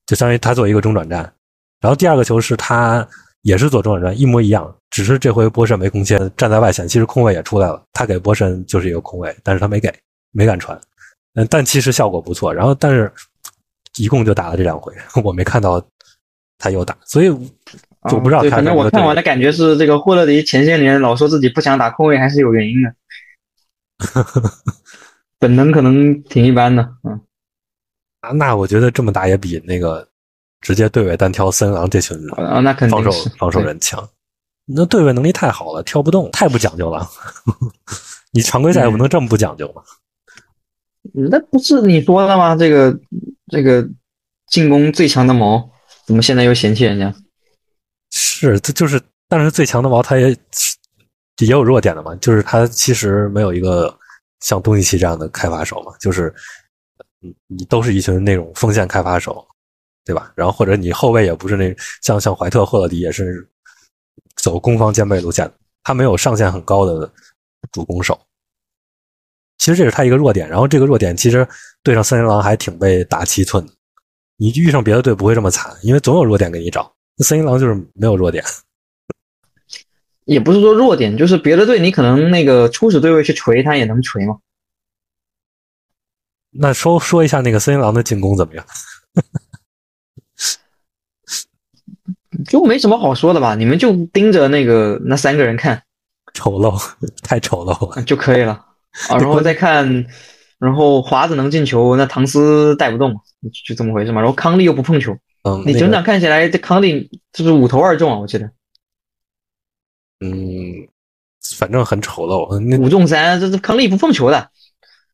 [0.06, 1.22] 就相当于他做一个中转站。
[1.80, 3.08] 然后第二个球是他
[3.48, 9.90] 也是左中转传，一模一样，只是这回波神没空切，站在外线，其实空位也出来了，他给波神就是一个空位，但是他没给，
[10.34, 10.78] 没敢传。
[11.36, 12.54] 嗯，但其实效果不错。
[12.54, 13.10] 然后，但是
[13.96, 15.82] 一共就打了这两回， 我没看到
[16.58, 18.42] 他又打，所以我不知道。
[18.52, 22.94] 反正我看完的感觉是，这个霍勒迪前些年老说自己不想打空位，还是有原因的。
[25.40, 27.22] 本能可能挺一般的，嗯。
[28.20, 30.06] 啊，那我觉得这么打也比那个
[30.62, 34.08] 直接对位单挑森狼这群啊，那肯定防守防守人强。
[34.66, 37.08] 那对位能力太好了，挑不动，太不讲究了。
[38.32, 39.82] 你常规赛不能这么不讲究吗？
[41.14, 42.54] 那不是你说的吗？
[42.56, 43.00] 这个
[43.48, 43.88] 这个
[44.48, 45.70] 进攻最强的矛，
[46.06, 47.14] 怎么现在又嫌弃人家？
[48.12, 50.30] 是，这就是，但是最强的矛他也
[51.40, 53.98] 也有弱点的嘛，就是他其实没有一个
[54.42, 56.34] 像东契奇这样的开发手嘛，就是
[57.22, 59.48] 你你都是一群那种锋线开发手，
[60.08, 60.32] 对吧？
[60.36, 63.46] 然后或者你后卫也不是那像像怀特、霍勒迪也是
[64.38, 65.52] 走攻防兼备路线，
[65.84, 67.12] 他没有上限很高的
[67.74, 68.18] 主攻手。
[69.58, 71.46] 其实这是他一个弱点，然后这个弱点其实
[71.84, 73.74] 对上森林狼还挺被打七寸的。
[74.38, 76.90] 你遇上别的队不会这么惨，因为总有弱点给你找。
[77.18, 78.42] 那森林狼就是没有弱点，
[80.24, 84.38] 也不是说弱点，就是别的队你可能那个初始对位去锤他也能锤嘛。
[86.52, 88.66] 那说说一下那个森林狼的进攻怎么样？
[92.46, 93.56] 就没什么好说的吧？
[93.56, 95.82] 你们就盯着那个那三个人看，
[96.34, 96.78] 丑陋，
[97.24, 98.54] 太丑陋了就可以了。
[99.10, 100.06] 啊，然后再看，
[100.58, 103.14] 然后华子能进球，那唐斯带不动，
[103.66, 104.22] 就这么回事嘛。
[104.22, 108.50] 然后康利又不碰球，嗯，你整场看起来这康利就是五投二中啊，我记得。
[110.20, 110.88] 嗯，
[111.56, 114.50] 反正很丑陋，五中三，这这康利不碰球的，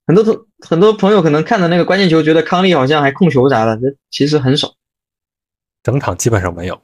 [0.08, 4.74] 很多同很多朋友可能看的那个关键球，觉得康利好像还控球啥的，这其实很少，
[5.84, 6.82] 整场基本上没有。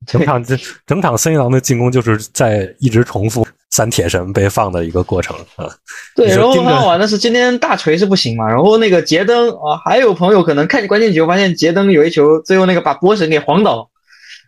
[0.06, 0.56] 整场这
[0.86, 5.68] 整场森林狼的进攻就是在一直重复三铁神被放的一个过程啊。
[6.14, 13.90] 对，然后很好玩的是今天大锤是不行嘛，然后那个杰登啊，还有朋友可能看关键球发现杰登有一球，最后那个把波神给晃倒，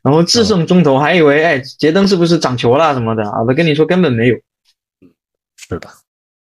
[0.04, 3.42] 然后制胜中投，还以为哎杰登是不是长球了什么的啊？
[3.42, 4.36] 我跟你说根本没有。
[5.56, 5.88] 是的，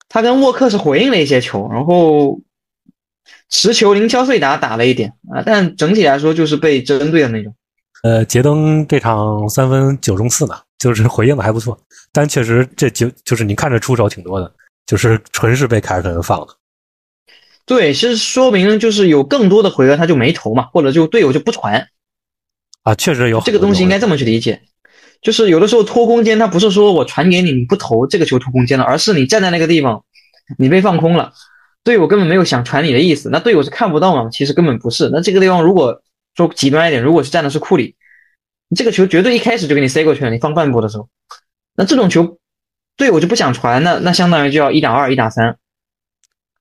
[0.09, 2.41] 他跟沃克是回应了一些球，然后
[3.49, 7.55] 持球零敲碎打打了一点啊，但整体来说就是被针对的那种。
[8.05, 11.75] 呃，杰登这场三分九中四呢，就是回应的还不错，
[12.13, 14.53] 但确实这就就是你看着出手挺多的，
[14.85, 16.49] 就是纯是被凯尔特人放的。
[17.65, 21.87] 对，其实说明就是有更多的回合他就没投嘛，或者就队友就不传。
[22.83, 24.61] 啊，确实有这个东西应该这么去理解，
[25.23, 30.03] 就是有的时候拖空间，他不是说我传给你你不投这个球拖空间了，而是你站在那个地方，
[30.59, 31.33] 你被放空了，
[31.83, 34.29] 队友根本没有想传你的意思，那队友是看不到嘛？
[34.29, 36.03] 其实根本不是，那这个地方如果。
[36.35, 37.95] 说极端一点，如果是站的是库里，
[38.67, 40.29] 你这个球绝对一开始就给你塞过去了。
[40.29, 41.07] 你放半步的时候，
[41.75, 42.37] 那这种球
[42.97, 45.57] 队友就不想传，那那相当于就要一打二、一打三。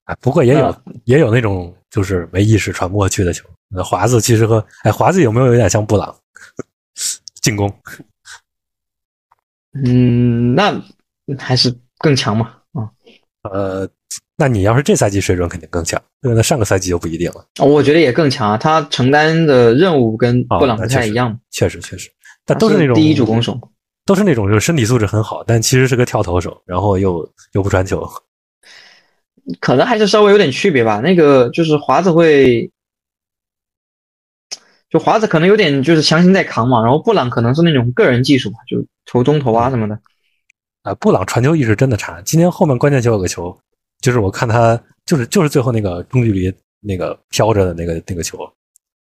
[0.04, 3.48] 哎，不过也有也有那种就是没意识传不过去的球。
[3.68, 6.14] 那华子其实和哎华子有没有有点像布朗
[7.40, 7.72] 进攻？
[9.72, 10.80] 嗯，那
[11.38, 12.54] 还是更强嘛。
[12.72, 12.88] 啊，
[13.50, 13.88] 呃。
[14.36, 17.46] 那你要是这赛季水准肯定更强，那上个赛季就不一定了。
[17.64, 21.38] 我觉得也更强啊，他承担的任务跟布朗不太一样。
[21.52, 22.10] 确实确实，
[22.44, 23.56] 但都是那种第一主攻手，
[24.04, 28.04] 都是那种就是身体素质很好，但其实是个跳投手，然后又又不传球。
[29.60, 31.00] 可能还是稍微有点区别吧。
[31.00, 32.68] 那个就是华子会，
[34.90, 39.96] 就华子可能有点就是强行在扛嘛，然后布朗可能是那种个人技术，就投中投啊什么的。
[40.82, 42.20] 啊，布朗传球意识真的差。
[42.22, 43.56] 今天后面关键球有个球。
[44.04, 48.38] 就是我看他，就是就是最后那个中距离那个飘着的那个那个球，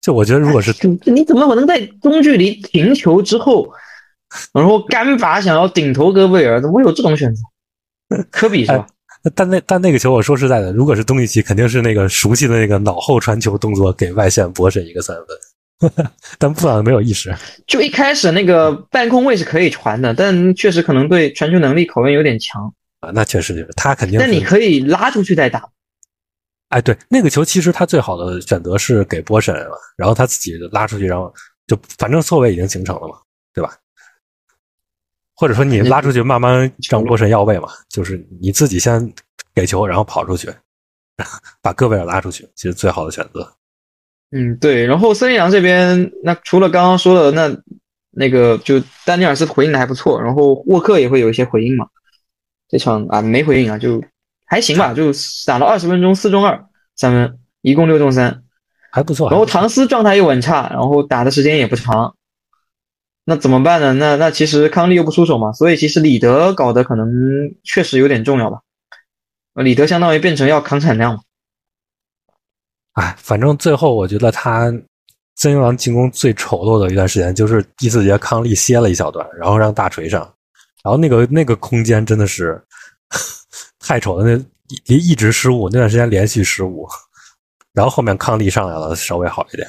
[0.01, 0.73] 就我觉得如果是
[1.05, 3.69] 你怎么可能在中距离停球之后，
[4.55, 7.43] 然后干拔想要顶头戈贝尔，怎么会有这种选择？
[8.31, 8.87] 科比是吧？
[9.35, 16.07] 但那但那个球，我说实在的，如果是东契奇，肯定是那个熟悉的那个脑后传球动作，给外线博神一个三分。
[16.39, 17.35] 但布朗没有意识，
[17.67, 22.73] 就一开始那个半空位是可以传的，但确实可能对传球能力考验有点强。
[23.01, 24.19] 啊，那确实就是他肯定。
[24.19, 25.69] 那你可以拉出去再打。
[26.69, 31.33] 哎，对，那个球其实他最好的选择是给波神了，然后他自己拉出去，然后
[31.67, 33.17] 就反正错位已经形成了嘛，
[33.55, 33.73] 对吧？
[35.35, 39.13] 或者说你拉出去，慢慢让波神要位嘛，就是你自己先
[39.55, 40.51] 给球，然后跑出去，
[41.63, 43.53] 把戈贝尔拉出去，其实最好的选择。
[44.33, 44.85] 嗯，对。
[44.85, 47.57] 然后森林狼这边，那除了刚刚说的那
[48.11, 51.87] 那个，就丹尼尔斯回应的还不错，然后沃克也会有一些回应嘛。
[52.69, 54.03] 这场啊没回应啊，就
[54.45, 55.13] 还行吧，就
[55.47, 58.43] 打了二十分钟，四中二三分，一共六中三，
[58.91, 59.31] 还不错。
[59.31, 62.15] 然后唐斯状态又很差，然后打的时间也不长，
[63.25, 63.93] 那怎么办呢？
[63.93, 67.09] 那那其实康利又不出手嘛，所以其实李德搞得可能
[67.65, 68.61] 确实有点重要吧。
[69.55, 71.21] 李德相当于变成要扛产量了。
[72.93, 74.73] 哎，反正最后我觉得他
[75.35, 80.33] 森林狼进攻最丑陋的一段时间，就是第四节康利歇了一小段，然后让大锤上。
[80.87, 82.65] 然后那个那个空间真的是
[83.81, 84.39] 太丑了，那
[84.85, 86.87] 一一直失误，那段时间连续失误，
[87.73, 89.69] 然后后面抗力上来了，稍微好一点。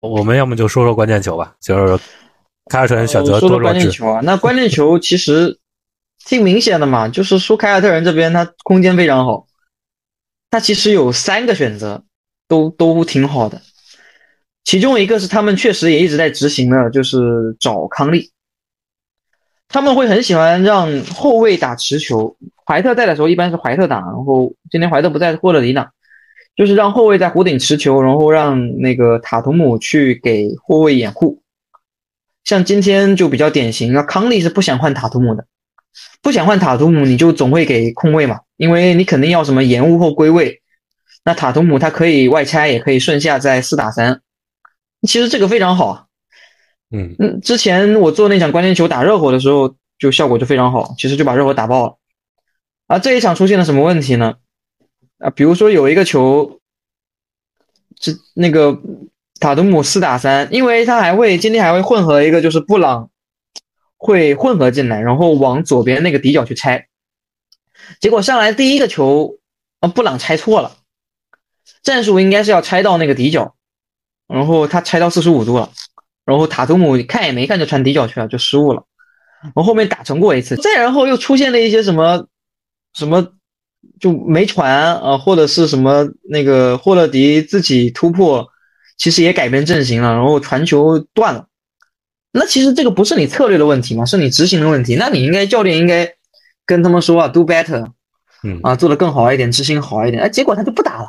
[0.00, 2.02] 我们要么就说说关键球吧，就是
[2.68, 4.20] 凯尔特人选择多关键球啊。
[4.24, 5.60] 那关键球其实
[6.24, 9.46] 挺明显的嘛，就是说凯尔特人这边他空间非常好，
[10.50, 12.04] 他其实有三个选择，
[12.48, 13.62] 都都挺好的。
[14.64, 18.30] 其中一个是他们确实也一直在执行的，就是找康利。
[19.68, 25.92] 他们会很喜欢让后卫打持球，怀特在的时候一般是怀特打，然后今天怀特不在，霍勒迪打，
[26.54, 31.42] 就是让后卫在弧顶持球，然后让那个塔图姆去给后卫掩护。
[32.44, 35.46] 像今天就比较典型，那康利是不想换塔图姆的，
[36.20, 40.60] 不想换塔图姆，你就总会给空位嘛，因为你肯定要什么延误或归位。
[41.24, 44.20] 那塔图姆他可以外拆，也可以顺下在四打三。
[45.02, 46.06] 其实这个非常好啊，
[46.90, 51.98] 嗯嗯，之前我做那场关键球打热火的时候，就效果就非常好，其实就把热火打爆了。
[52.86, 54.36] 啊，这一场出现了什么问题呢？
[55.18, 56.60] 啊，比如说有一个球，
[57.98, 58.78] 这那个
[59.40, 63.10] 塔图姆四打三，因为他还会今天还会混合一个，就是布朗
[63.96, 66.86] 会混合进来，然后往左边那个底角去拆，
[68.00, 69.38] 结果上来第一个球
[69.80, 70.76] 啊，布朗拆错了，
[71.82, 73.56] 战术应该是要拆到那个底角。
[74.32, 75.70] 然后他拆到四十五度了，
[76.24, 78.84] 然后塔图姆看也没看就传底角去了，就失误了。
[79.42, 82.26] 然后后面打成过一次，再然后又出现了一些什么
[82.94, 83.32] 什么
[84.00, 88.48] 就没传啊，或者是什么那个霍勒迪自己突破，
[88.96, 91.46] 其实也改变阵型了，然后传球断了。
[92.30, 94.96] 那其实这个不是你策略的问题嘛，是你执行的问题。
[94.96, 96.08] 那你应该教练应该
[96.64, 97.90] 跟他们说啊，do better，
[98.44, 100.22] 嗯啊，做的更好一点，执行好一点。
[100.22, 101.08] 哎，结果他就不打了，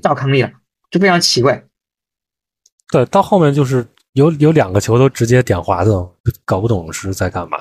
[0.00, 0.50] 找康利了，
[0.90, 1.64] 就非常奇怪。
[2.92, 5.90] 对，到后面就是有有两个球都直接点华子，
[6.44, 7.56] 搞不懂是在干嘛。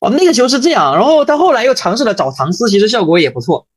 [0.00, 3.68] 哦，那个球是这样，然后他后来又尝试了找唐斯，其实效果也不错。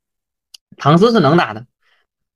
[0.76, 1.60] 唐斯是能打的，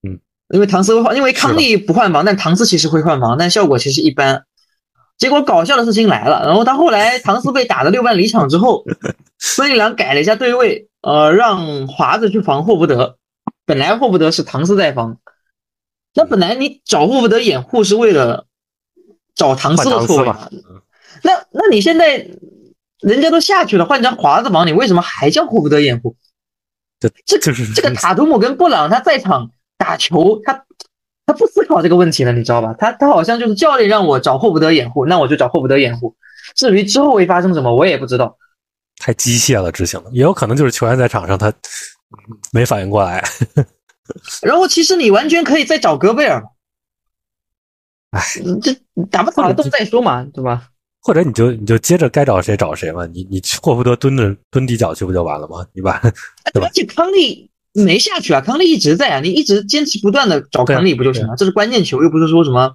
[0.07, 0.21] 嗯，
[0.55, 4.45] 因为唐斯会换，因为康利不换防，但唐斯其实会换防，但效果其实一般。
[5.19, 8.85] 结果搞笑的事情来了，然后他后来唐斯被打的六万离场之后，
[9.41, 13.19] 孙一良改了一下对位，呃，让华子去防霍福德，
[13.67, 15.19] 本来霍福德是唐斯在防，
[16.15, 18.47] 那本来你找霍福德掩护是为了。
[19.35, 20.33] 找唐斯的错位，
[21.23, 22.29] 那那你现在
[23.01, 26.15] 人家都下去了，换张华子防，你为什么还叫霍福德掩护？
[27.01, 30.65] 这这就是这个塔图姆跟布朗他在场打球，他
[31.27, 32.75] 他不思考这个问题了，你知道吧？
[32.79, 36.15] 他他好像就是教练让我找霍福德掩护，那我就找霍福德掩护。
[36.55, 38.37] 至于之后会发生什么，我也不知道。
[38.99, 41.53] 太机械了，执行的也有可能就是球员在场上他
[42.53, 43.25] 没反应过来。
[44.43, 46.45] 然后其实你完全可以再找戈贝尔。
[48.13, 48.75] 哎，你这
[49.11, 50.69] 打不打都再说嘛，对吧？
[51.01, 55.67] 或者你就你就接着该找谁找谁嘛，你你霍福德蹲着蹲底角去不就完了吗？
[55.75, 56.01] 对吧？
[56.55, 61.35] 而且康利没下去啊，康利一直在啊，你一直坚持不断的找康利不就行了？
[61.37, 62.73] 这是关键球，又不是说什么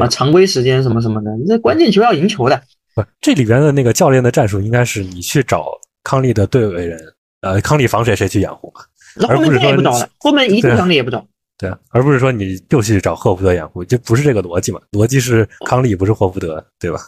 [0.00, 2.60] 啊常规时间什么什么的，你这关键球要赢球的。
[2.94, 5.66] 不，这里边的那个教练的战术应该是你去找
[6.02, 6.98] 康利的队尾人，
[7.42, 8.80] 呃，康利防谁谁去掩护嘛，
[9.28, 11.24] 而不是说不找了，后面一个康利也不找。
[11.56, 14.80] 对啊，而不是说你就去找霍福德掩护，就不是这个逻辑嘛？
[14.92, 16.98] 逻辑是康利不是霍福德，对吧？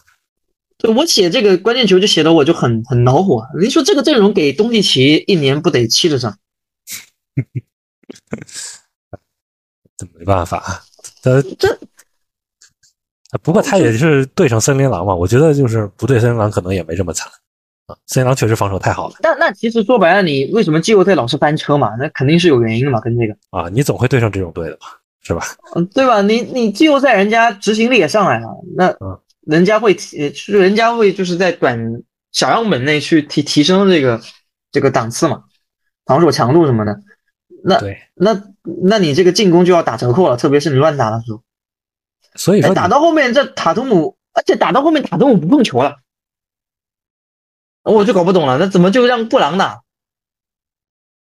[0.79, 3.43] 对，我写这个关键球就写的我就很很恼火。
[3.61, 6.39] 你说这个阵容给东契奇一年不得七十张？
[9.97, 10.85] 这没办法，
[11.25, 11.79] 呃这。
[13.43, 17.31] 不过他也是对上森林狼嘛，我觉得就是不对森林狼可能也没这么惨
[17.87, 17.97] 啊。
[18.07, 19.17] 森林狼确实防守太好了。
[19.21, 21.95] 但那其实说白了，你为什么季后赛老是翻车嘛？
[21.99, 24.87] 那肯定是有原因的嘛，跟这个啊，你总会对上这种队的嘛，
[25.23, 25.45] 是吧？
[25.75, 26.23] 嗯，对吧？
[26.23, 28.95] 你你季后赛人家执行力也上来了，那
[29.47, 34.21] 人家会提，人家会就是在短小样本内去提提升这个
[34.73, 35.45] 这个档次嘛，
[36.05, 37.01] 防守强度什么的。
[37.65, 38.41] 那对那
[38.83, 41.43] 那你这个进攻就要打折扣了，特别是你乱打的时候。
[42.35, 45.97] 所以说打到后面，这塔图姆，而且打到后面塔图姆不碰球了，
[47.93, 49.83] 我就搞不懂了，那怎么就让布朗打？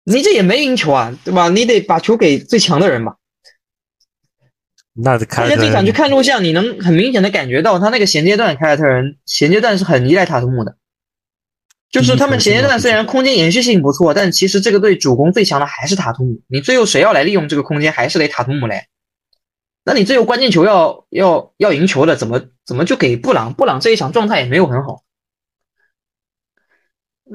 [0.03, 1.47] 你这也没赢球啊，对吧？
[1.49, 3.17] 你得把球给最强的人吧。
[4.93, 10.75] 那而且这场去看录像，你能很明显的感觉到他那个衔接段，凯尔特人衔接段是很依赖塔图姆的，
[11.89, 16.41] 就是他们衔接段虽然空间延续性不错，但其实这个队主攻最强的还是塔图姆。
[16.47, 18.87] 你最后谁要来利用这个空间，还是得塔图姆来。
[19.85, 23.53] 那你最后关键球要要要赢球的，怎么怎么就给布朗？
[23.53, 25.03] 布朗这一场状态也没有很好。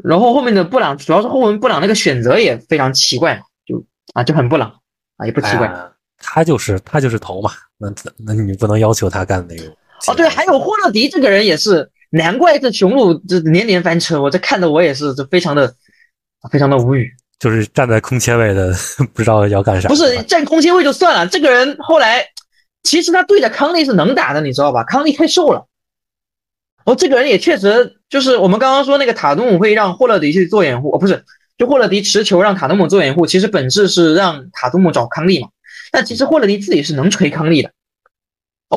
[0.05, 4.73] 然后后面的布朗，主要是后面布朗那个选择也非常奇怪，就啊就很布朗
[5.17, 5.73] 啊也不奇怪，
[6.19, 9.65] 他就是他就是头嘛，那那你不能要求他干那个。
[10.09, 15.75] 哦对，还有霍勒迪这个人也是，难怪这雄鹿这年年翻车，我这看的我也是这非常的
[16.51, 17.11] 非常的无语。
[17.39, 18.73] 就是站在空切位的，
[19.13, 19.89] 不知道要干啥。
[19.89, 22.25] 不是站空切位就算了，这个人后来。
[22.83, 24.85] 其实他对着康利是能打的，你知道吧？
[24.85, 25.67] 康利太瘦了。
[26.87, 31.25] 哦，这个人也确实就是我们刚刚说那个塔图姆会让霍勒迪去做掩护，哦，不是，
[31.59, 35.51] 就霍勒迪持球让塔图姆做掩护，其实本质是让塔图姆找康利嘛。
[35.91, 37.73] 但其实霍勒迪自己是能锤康利的，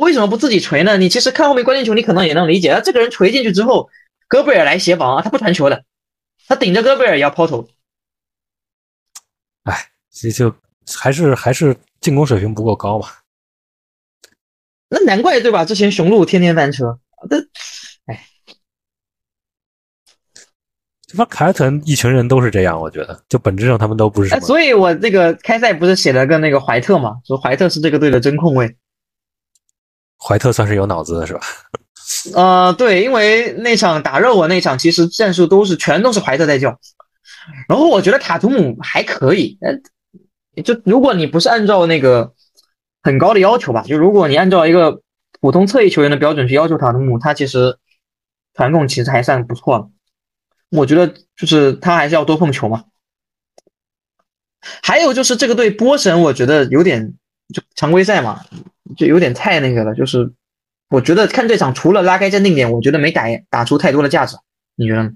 [0.02, 0.98] 为什么不自己锤呢？
[0.98, 2.70] 你其实看后面关键球，你可能也能理解。
[2.70, 3.90] 啊，这个人锤进去之后，
[4.28, 5.84] 戈贝尔来协防啊，他不传球的，
[6.48, 7.68] 他顶着戈贝尔也要抛投。
[9.64, 10.56] 哎，这就
[10.98, 13.08] 还是还是进攻水平不够高嘛。
[14.90, 15.64] 那难怪对吧？
[15.66, 17.38] 之前雄鹿天天翻车，这，
[18.06, 18.26] 哎，
[21.10, 24.32] 这帮凯尔特人一群人都是这样，我觉得，就本质上他们都不是。
[24.32, 28.78] 哎，所以我这个开赛不是写了个那个怀特嘛，说怀特是这个队的真控卫。
[30.18, 31.40] 怀特算是有脑子的是吧？
[32.36, 36.78] 呃，对，因为那场打热火那场，其实战术都是全都是怀特在叫，
[37.68, 42.34] 然后我觉得塔图姆还可以，呃，就如果你不是按照那个。
[43.02, 45.02] 很高的要求吧，就如果你按照一个
[45.40, 47.78] 普通侧翼球员的标准去要求塔图姆，他其实
[48.54, 49.90] 传控其实还算不错了。
[50.70, 52.86] 我觉得就是他还是要多碰球嘛。
[54.84, 57.14] 还有就是这个队波神，我觉得有点
[57.54, 58.44] 就常规赛嘛，
[58.98, 59.96] 就有点太那个了。
[59.96, 60.32] 就是
[60.90, 64.36] 我觉得看这场除了拉开镇定点，我觉得没打打出太多的价值。
[64.76, 65.12] 你觉得呢？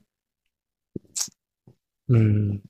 [2.07, 2.61] 嗯，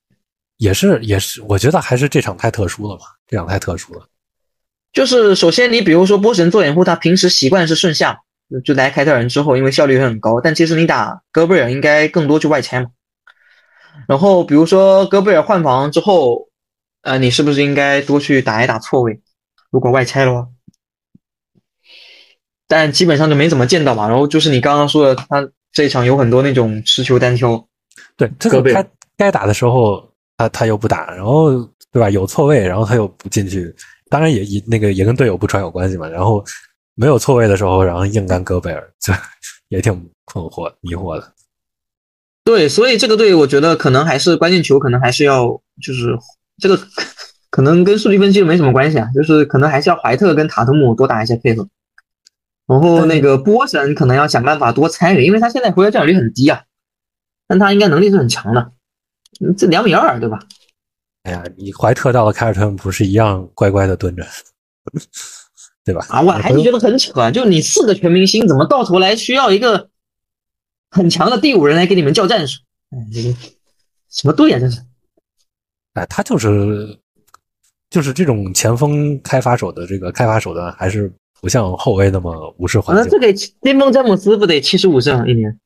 [0.58, 4.08] 也是也是，我觉得还是这场太特殊了吧，这场太特殊了。
[4.92, 8.23] 就是首先，你比如说波神做掩护，他平时习惯是顺下，
[8.64, 10.40] 就来凯特人之后，因为效率很高。
[10.42, 12.88] 但其实你打戈贝尔应该更多去外拆嘛。
[14.08, 16.50] 然后比如说戈贝尔换防之后，
[17.02, 19.22] 呃，你是不是应该多去打一打错位？
[19.72, 20.48] 如果外拆的话，
[22.68, 24.08] 但基本上就没怎么见到嘛。
[24.08, 27.68] 然后就是你刚刚说的，他这一场有很多那种持球单挑，
[28.16, 28.86] 对，戈贝尔
[29.18, 31.52] 该打的时候他他又不打，然后
[31.92, 32.10] 对吧？
[32.10, 33.74] 有错位，然后他又不进去。
[34.10, 36.08] 当然也也那个也跟队友不传有关系嘛。
[36.08, 36.44] 然后
[36.96, 39.14] 没有错位的时候，然后硬干戈贝尔， 这
[39.70, 39.94] 也挺
[40.26, 41.34] 困惑迷惑的。
[42.44, 45.48] 对，所以这个队我觉得可能还是关键球，可能还是要
[45.82, 46.18] 就是
[46.58, 46.78] 这个
[47.50, 51.68] 可能跟数据分析没什么关系啊，就是可能还是要怀特跟塔图姆多打一些配合。
[52.66, 56.64] 然后那个波神可能要想办法多参与，因为他现在回合占有率很低啊，
[57.48, 58.72] 但他应该能力是很强的。
[59.58, 60.40] 这两米二对吧？
[61.24, 64.26] 哎呀，你怀特到了凯尔特人不是一样乖乖的蹲着？
[65.86, 66.06] 对吧？
[66.10, 69.90] 啊，我还是觉得很扯，就你四个全明星，怎么到头来需要一个
[70.90, 72.62] 很强的第五人来给你们叫战术？
[72.92, 73.36] 哎，这个
[74.10, 74.82] 什么队呀，这是？
[75.94, 76.98] 哎，他就是
[77.90, 81.12] 就是这种前锋开发手的这个开发手段，还是
[81.42, 83.04] 不像后卫那么无视环境。
[83.04, 85.60] 那这个巅峰詹姆斯不得七十五胜一年？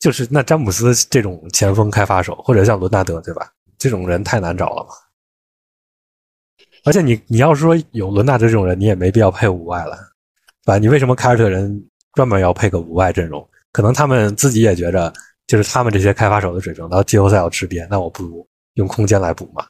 [0.00, 3.50] 就是那詹姆斯这种前锋开发手，或者像伦纳德，对吧？
[3.78, 4.90] 这种人太难找了嘛。
[6.84, 9.96] 而且你你要说有伦纳德这种人，你也没必要配五外了，
[10.64, 10.78] 对吧？
[10.78, 11.82] 你为什么凯尔特人
[12.14, 13.46] 专门要配个五外阵容？
[13.72, 15.12] 可能他们自己也觉着，
[15.46, 19.66] 就是他们这些开发手的水平到季后赛要吃瘪，那我不如用空间来补嘛。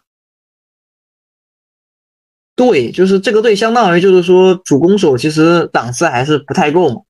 [2.56, 7.00] 对，就是这个队相当于就是说主攻手其实档次还是不太够嘛。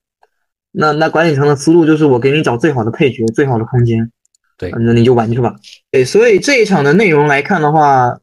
[0.71, 4.11] 那那管理层的思路就是我给你找最好的配角，最好的空间，
[4.57, 5.55] 对，那你就玩去吧。
[5.91, 8.19] 对，所以这一场的内容来看的话，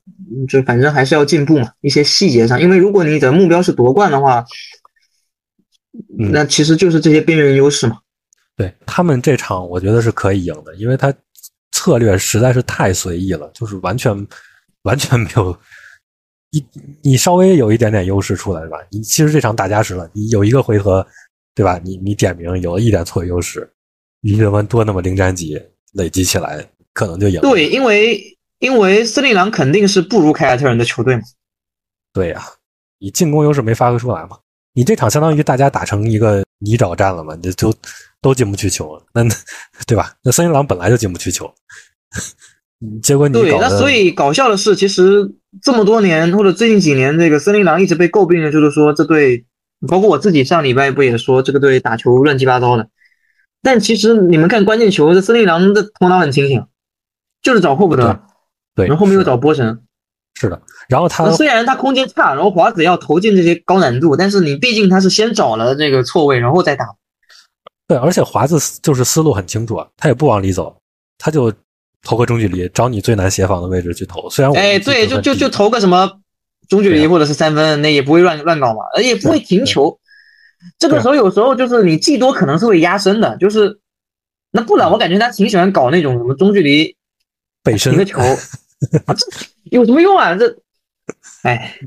[0.48, 4.46] 就反正还是要进步嘛，一些细节上，因为如果你的目标是夺冠的话，
[6.32, 8.00] 那其实就是这些边缘优势嘛。
[8.56, 11.14] 对他们这场，我觉得是可以赢的，因为他
[11.72, 14.16] 策略实在是太随意了，就是完全
[14.84, 15.58] 完全没有
[16.52, 16.64] 一
[17.02, 18.78] 你稍微有一点点优势出来是吧？
[18.90, 21.06] 你其实这场打加时了，你有一个回合。
[21.54, 21.78] 对吧？
[21.84, 23.70] 你你点名有了一点错优势，
[24.22, 25.62] 你怎么多那么零战绩
[25.96, 27.42] 累积起来，可能就赢。
[27.42, 28.18] 对，因为
[28.62, 31.22] 因为森林狼肯定是不如凯尔特人的球队嘛。
[32.14, 32.42] 对呀，
[33.00, 34.38] 你进攻优势没发挥出来嘛？
[34.74, 37.36] 你这场相当于大家打成一个泥沼战了嘛？
[37.36, 37.74] 你就
[38.22, 39.24] 都进不去球，那
[39.86, 40.14] 对吧？
[40.24, 41.54] 那森林狼本来就进不去球，
[43.04, 45.30] 结果你对，那所以搞笑的是，其实
[45.62, 49.46] 这么多年或者最近几年，这个森林狼一直被诟病的就是说这队。
[49.88, 52.88] 包括我自己上礼拜不也说这个队打球乱七八糟的，
[53.64, 56.68] 但其实你们看关键球，这森林狼的头脑很清醒，
[57.42, 58.22] 就是找霍福德，
[58.76, 59.82] 对，然后后面又找波神，
[60.36, 60.62] 是的。
[60.88, 66.86] 然后他虽然他空间差，然后华子要投进这些高难度，但是你毕竟他是先找了这个错位，然后再打。
[67.88, 70.76] 对，而且华子就是思路很清楚啊，他也不往里走，
[71.18, 71.54] 他就
[72.02, 74.30] 投个中距离，找你最难协防的位置去投。
[74.30, 76.20] 虽然我哎，对，就就就投个什么。
[76.70, 80.00] 中距离或者是三分，那也不会乱乱搞嘛，而也不会停球。
[80.80, 83.78] 这个时候有时候就是你技多可能是会压身的，就是
[84.52, 86.96] 那布朗我感觉他挺喜欢搞那种什么中距离
[87.62, 88.61] 背身的球， 这
[89.72, 90.36] 有什么用啊？
[90.36, 90.58] 这，
[91.44, 91.80] 哎，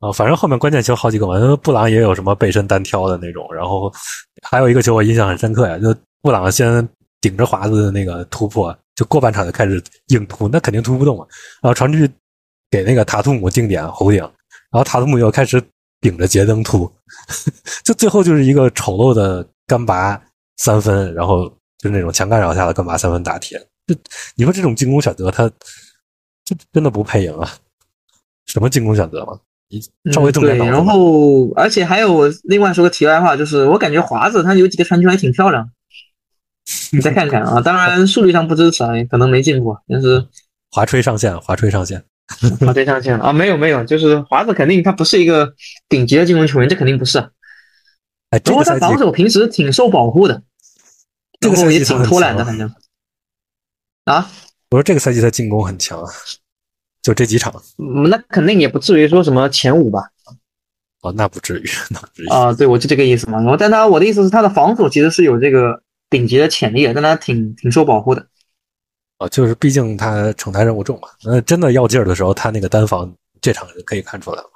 [0.00, 3.92] 啊，反正后面关键球好几个嘛，布朗也有什么背身单挑的那种，然后
[4.42, 6.88] 还有一个球我印象很深刻呀，就布朗先
[7.20, 11.26] 顶着华子的那个突破，就过半场就开始硬突，那肯定突不动啊，
[11.62, 12.12] 然后传出去。
[12.70, 14.30] 给那个塔图姆定点弧顶，然
[14.72, 15.62] 后塔图姆又开始
[16.00, 16.90] 顶着杰登突，
[17.84, 20.20] 就最后就是一个丑陋的干拔
[20.56, 21.48] 三分，然后
[21.78, 23.64] 就是那种强干扰下的干拔三分打铁。
[23.86, 23.94] 就
[24.34, 25.48] 你说这种进攻选择，他
[26.44, 27.50] 这真的不配赢啊？
[28.46, 29.38] 什么进攻选择吗？
[29.68, 30.70] 你稍微重点脑子。
[30.70, 35.70] 然后，而且还有另外说个题外话，就是我感觉华子他有几个传球还挺漂亮，
[36.92, 37.60] 你再看看啊。
[37.60, 40.26] 当然数据上不支持啊，可能没进步，但是
[40.70, 42.04] 华吹上线，华吹上线。
[42.60, 43.32] 华吹上线了啊！
[43.34, 45.54] 没有没有，就是华子肯定他不是一个
[45.90, 47.18] 顶级的进攻球员，这肯定不是。
[48.30, 50.42] 哎，不过他防守平时挺受保护的，
[51.40, 52.74] 然后也挺偷懒的，反正。
[54.06, 54.30] 啊？
[54.74, 56.10] 我说这个赛季他进攻很强啊，
[57.00, 57.54] 就这几场。
[58.10, 60.02] 那肯定也不至于说什么前五吧？
[61.02, 62.52] 哦，那不至于， 那不至于啊。
[62.52, 63.38] 对，我就这个意思嘛。
[63.38, 68.26] 然后，但他我的意思是，他的防守其实是有这个顶级的潜力的，但他挺挺受保护的。
[69.20, 71.06] 哦，就是毕竟他承担任务重嘛。
[71.22, 74.50] 那真的要劲儿的时候，他那个单防这场就可以看出来了。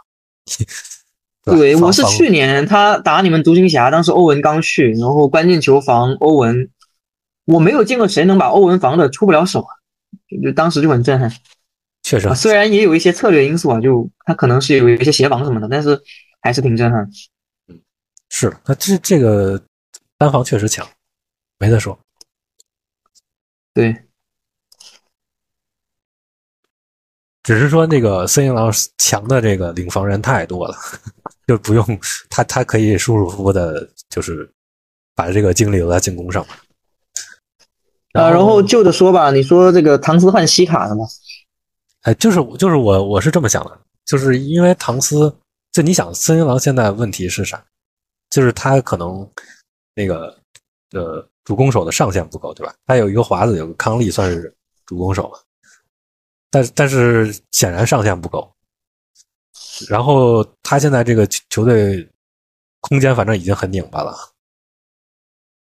[1.57, 6.69] 对，我是去年他打你们独行侠，当时欧文刚去，然后关键球防欧文，
[7.45, 9.71] 我没有见过谁能把欧文防的出不了手啊，
[10.43, 11.31] 就当时就很震撼。
[12.03, 16.01] 确实，虽然也有一些策略因素啊，就他可能是有一些协防什么的，但是
[16.41, 17.11] 还是挺震撼。
[17.67, 17.79] 嗯，
[18.31, 19.61] 是他这这个
[20.17, 20.87] 单防确实强，
[21.59, 21.99] 没得说。
[23.75, 23.95] 对。
[27.43, 30.77] 只是说那个森林狼强的这个领防人太多了，
[31.49, 31.85] 就不用
[32.29, 34.51] 他，他可以舒舒服服的，就是
[35.15, 36.47] 把这个精力留在进攻上
[38.15, 38.23] 嘛。
[38.23, 41.05] 啊，然后就着说吧，你说这个唐斯换西卡了吗？
[42.03, 45.35] 哎，就是就是我我是这么想的，就是因为唐斯，
[45.73, 47.63] 就你想森林狼现在问题是啥？
[48.31, 49.29] 就是他可能
[49.95, 50.37] 那个
[50.93, 52.75] 呃主攻手的上限不够，对吧？
[52.87, 54.55] 他有一个华子，有个康利，算是
[54.87, 55.39] 主攻手嘛。
[56.51, 58.51] 但但是显然上限不够，
[59.89, 62.09] 然后他现在这个球队
[62.81, 64.17] 空间反正已经很拧巴了，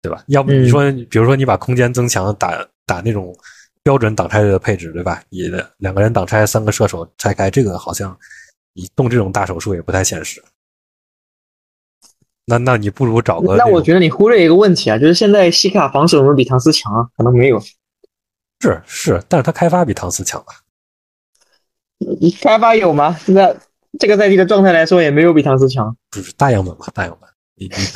[0.02, 0.24] 对吧？
[0.28, 3.36] 要不你说，比如说你把空间增强，打打那种
[3.84, 5.22] 标准挡拆的配置，对吧？
[5.30, 5.48] 也
[5.78, 8.18] 两个人挡拆，三个射手拆开，这个好像
[8.74, 10.44] 你动这种大手术也不太现实。
[12.46, 13.56] 那那你不如找个。
[13.56, 17.08] 那我觉得你忽略一个问题啊，就是现在西卡防守有没有比唐斯强啊？
[17.16, 17.62] 可能没有。
[18.60, 20.54] 是是，但是他开发比唐斯强吧？
[22.20, 23.16] 你开发有吗？
[23.24, 23.56] 现在
[24.00, 25.96] 这个赛季的状态来说，也没有比唐斯强。
[26.10, 26.88] 不是大样本吧？
[26.94, 27.31] 大样本，你你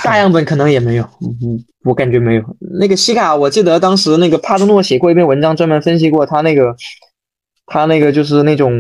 [0.04, 1.04] 大样本可能也没有。
[1.22, 2.44] 嗯，我感觉没有。
[2.80, 6.76] 那个西卡，我记得当时那个帕多诺写过一篇文章，专门分析过他那个，
[7.66, 8.74] 他那个就是那种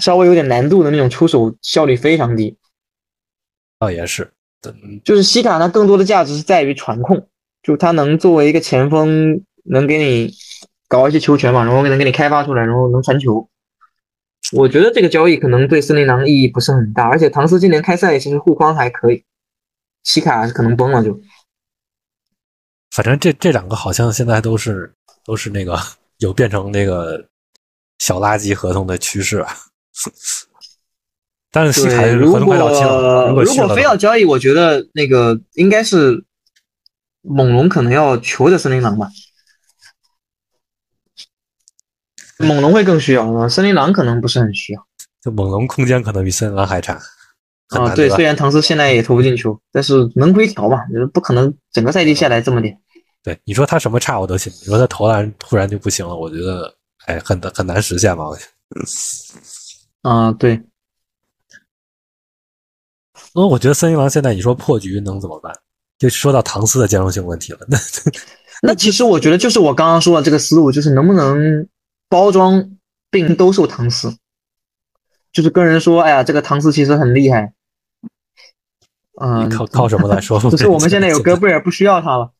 [0.00, 2.56] 稍微有点难度的那种出手效率非常低。
[3.78, 4.30] 倒也是。
[5.04, 7.28] 就是西卡，它更多的价值是在于传控，
[7.62, 10.32] 就它能作为一个前锋，能给你
[10.88, 13.48] 搞一些球权嘛，然后能给你开发出来，然后能传球。
[14.52, 19.22] 我觉得这个交易可能对森林狼意义不是很大，而且唐斯今年开赛其实护框还可以，
[20.06, 21.20] 西卡可能崩了就。
[22.92, 24.94] 反正这这两个好像现在都是
[25.24, 25.76] 都是那个
[26.18, 27.28] 有变成那个
[27.98, 29.44] 小垃圾合同的趋势。
[31.50, 36.24] 但是西卡合同快到期了，如果如果非要交易，我觉得那个应该是
[37.22, 39.08] 猛龙可能要求着森林狼吧，
[42.38, 44.86] 猛龙会更需要，森林狼可能不是很需要。
[45.22, 47.00] 就猛龙空间可能比森林狼还差。
[47.70, 50.78] 啊，对，虽然唐斯现在也投不进球，但是能归调吧，
[51.12, 52.78] 不可能整个赛季下来这么点。
[53.22, 56.72] 对，你说他什么差我都信，你说他投篮突然就不行了，我觉得
[57.06, 58.24] 哎，很很难实现吧？
[60.02, 60.62] 啊，对。
[63.34, 65.52] 那我觉得森林狼现在你说破局能怎么办？
[65.98, 67.58] 就说到唐斯的兼容性问题了。
[67.68, 67.76] 那
[68.62, 71.66] 那其实我觉得就是我刚刚说的这个思路，就是能不能
[72.08, 72.70] 包装
[73.10, 74.16] 并兜售唐斯，
[75.32, 77.52] 就是跟人说，哎呀，这个唐斯其实很厉害。
[79.20, 80.38] 嗯，靠靠什么来说？
[80.50, 82.30] 就是我们现在有戈贝尔，不需要他了。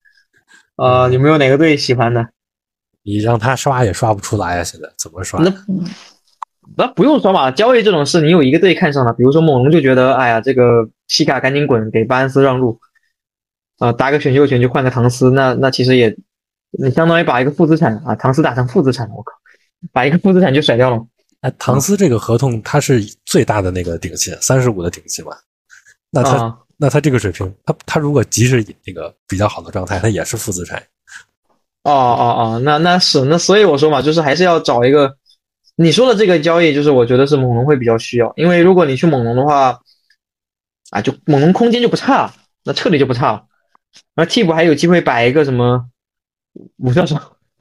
[0.76, 2.28] 呃，有没有哪个队喜欢的？
[3.02, 4.64] 你让他刷也刷不出来啊！
[4.64, 5.40] 现在怎么刷？
[5.40, 5.52] 那。
[6.76, 12.80] 那不用刷吧，交易这种事，你有一个队看上了，比如说猛龙就觉得，哎呀，这个西卡赶紧滚，给巴恩斯让路，
[13.78, 16.14] 啊，打个选秀权就换个唐斯，那那其实也，
[16.72, 19.32] 你相当于把一个负资产啊，唐斯打成负资产了，我靠，
[19.92, 21.06] 把一个负资产就甩掉了。
[21.42, 25.36] 哎，唐斯这个合同他是最大的那个顶薪，三十五的顶薪嘛，
[26.10, 30.82] 那他那他这个水平，他他如果即使那个比较好的状态，他也是负资产。
[31.82, 35.16] 哦哦哦，那那是那所以我说嘛，就是还是要找一个。
[35.78, 39.78] 你说的这个交易，就是我觉得是猛龙会比较需要，因为如果你去猛龙的话，
[40.90, 42.32] 啊，就猛龙空间就不差，
[42.64, 43.46] 那彻底就不差了。
[44.14, 45.86] 而替补还有机会摆一个什么
[46.78, 47.16] 五射手，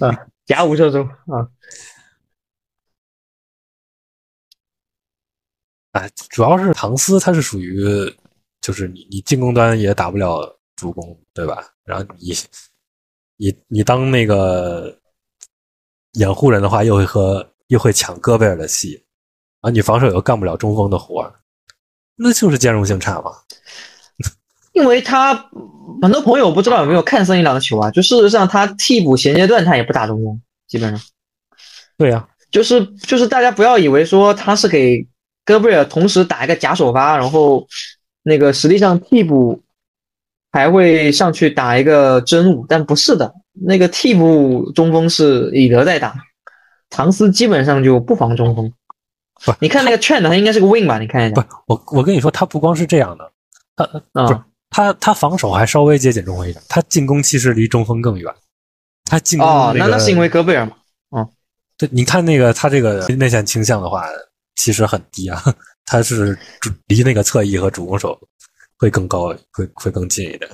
[0.00, 1.48] 啊，假五射手啊。
[5.92, 7.82] 哎，主要是唐斯他是属于，
[8.60, 11.64] 就是你你进攻端也打不了主攻，对吧？
[11.84, 12.34] 然后你
[13.36, 14.98] 你你当那个。
[16.16, 19.02] 掩护人的话，又会和又会抢戈贝尔的戏，
[19.62, 21.32] 啊，你防守又干不了中锋的活
[22.16, 23.32] 那就是兼容性差嘛。
[24.74, 25.34] 因为他
[26.02, 30.38] 很多朋友不知道有没有看森林狼的球啊，就事实上他替补衔接段他也不打中锋，
[30.68, 31.00] 基本上。
[31.96, 35.08] 对呀，就是就是大家不要以为说他是给
[35.44, 37.66] 戈贝尔同时打一个假首发，然后
[38.22, 39.62] 那个实际上替补
[40.50, 43.34] 还会上去打一个真五，但不是的。
[43.52, 46.14] 那个替补中锋是里德在打，
[46.88, 48.72] 唐斯基本上就不防中锋。
[49.44, 50.98] 不，你看那个 Trent，他应该是个 Win 吧？
[50.98, 51.42] 你看一下。
[51.42, 53.32] 不，我我跟你说，他不光是这样的，
[53.76, 53.84] 他
[54.26, 54.40] 不是
[54.70, 58.32] 他他防守还稍微接近中锋一点，他进攻其实离中锋更远。
[59.04, 60.72] 他进攻哦，那那是因为戈贝尔嘛？
[61.14, 61.28] 嗯，
[61.76, 64.06] 对，你看那个他这个内线倾向的话，
[64.62, 65.42] 其实很低啊，
[65.84, 66.38] 他是
[66.86, 68.16] 离那个侧翼和主攻手
[68.78, 70.48] 会更高，会会更近一点。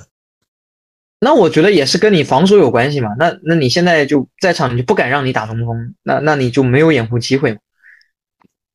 [1.20, 3.10] 那我觉得也是跟你防守有关系嘛。
[3.18, 7.58] 那那你现在就在场，你就不敢让你打中锋，那那你就没有掩护机会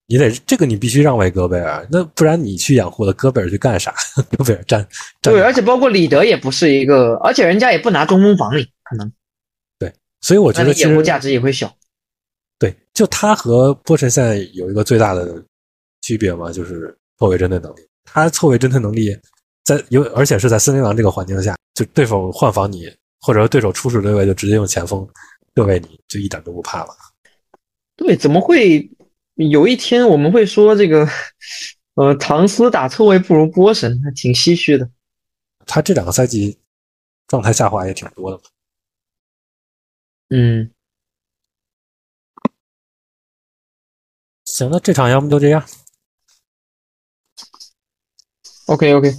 [0.05, 3.91] 你得这个你必须让位戈贝尔，那不然你去掩护了，戈贝尔去干啥？
[4.38, 4.88] 戈贝尔站
[5.19, 9.11] 对，而且包括里德也不是一个，而且人家也不拿中锋防你，可能
[9.79, 11.73] 对，所以我觉得掩护价值也会小。
[12.59, 15.43] 对，就他和波神现在有一个最大的
[16.01, 17.79] 区别嘛，就是错位针对能力。
[18.05, 19.17] 他错位针对能力
[19.63, 21.55] 在有，而且是在森林狼这个环境下。
[21.73, 22.85] 就对手换防你，
[23.19, 25.07] 或者说对手初始对位，就直接用前锋
[25.53, 26.89] 对位你，就一点都不怕了。
[27.95, 28.89] 对，怎么会
[29.35, 31.07] 有一天我们会说这个？
[31.95, 34.89] 呃，唐斯打错位不如波神，还挺唏嘘的。
[35.67, 36.57] 他这两个赛季
[37.27, 38.43] 状态下滑也挺多的嘛。
[40.29, 40.72] 嗯。
[44.55, 45.67] 行，那这场要么就这样。
[48.67, 49.11] OK，OK。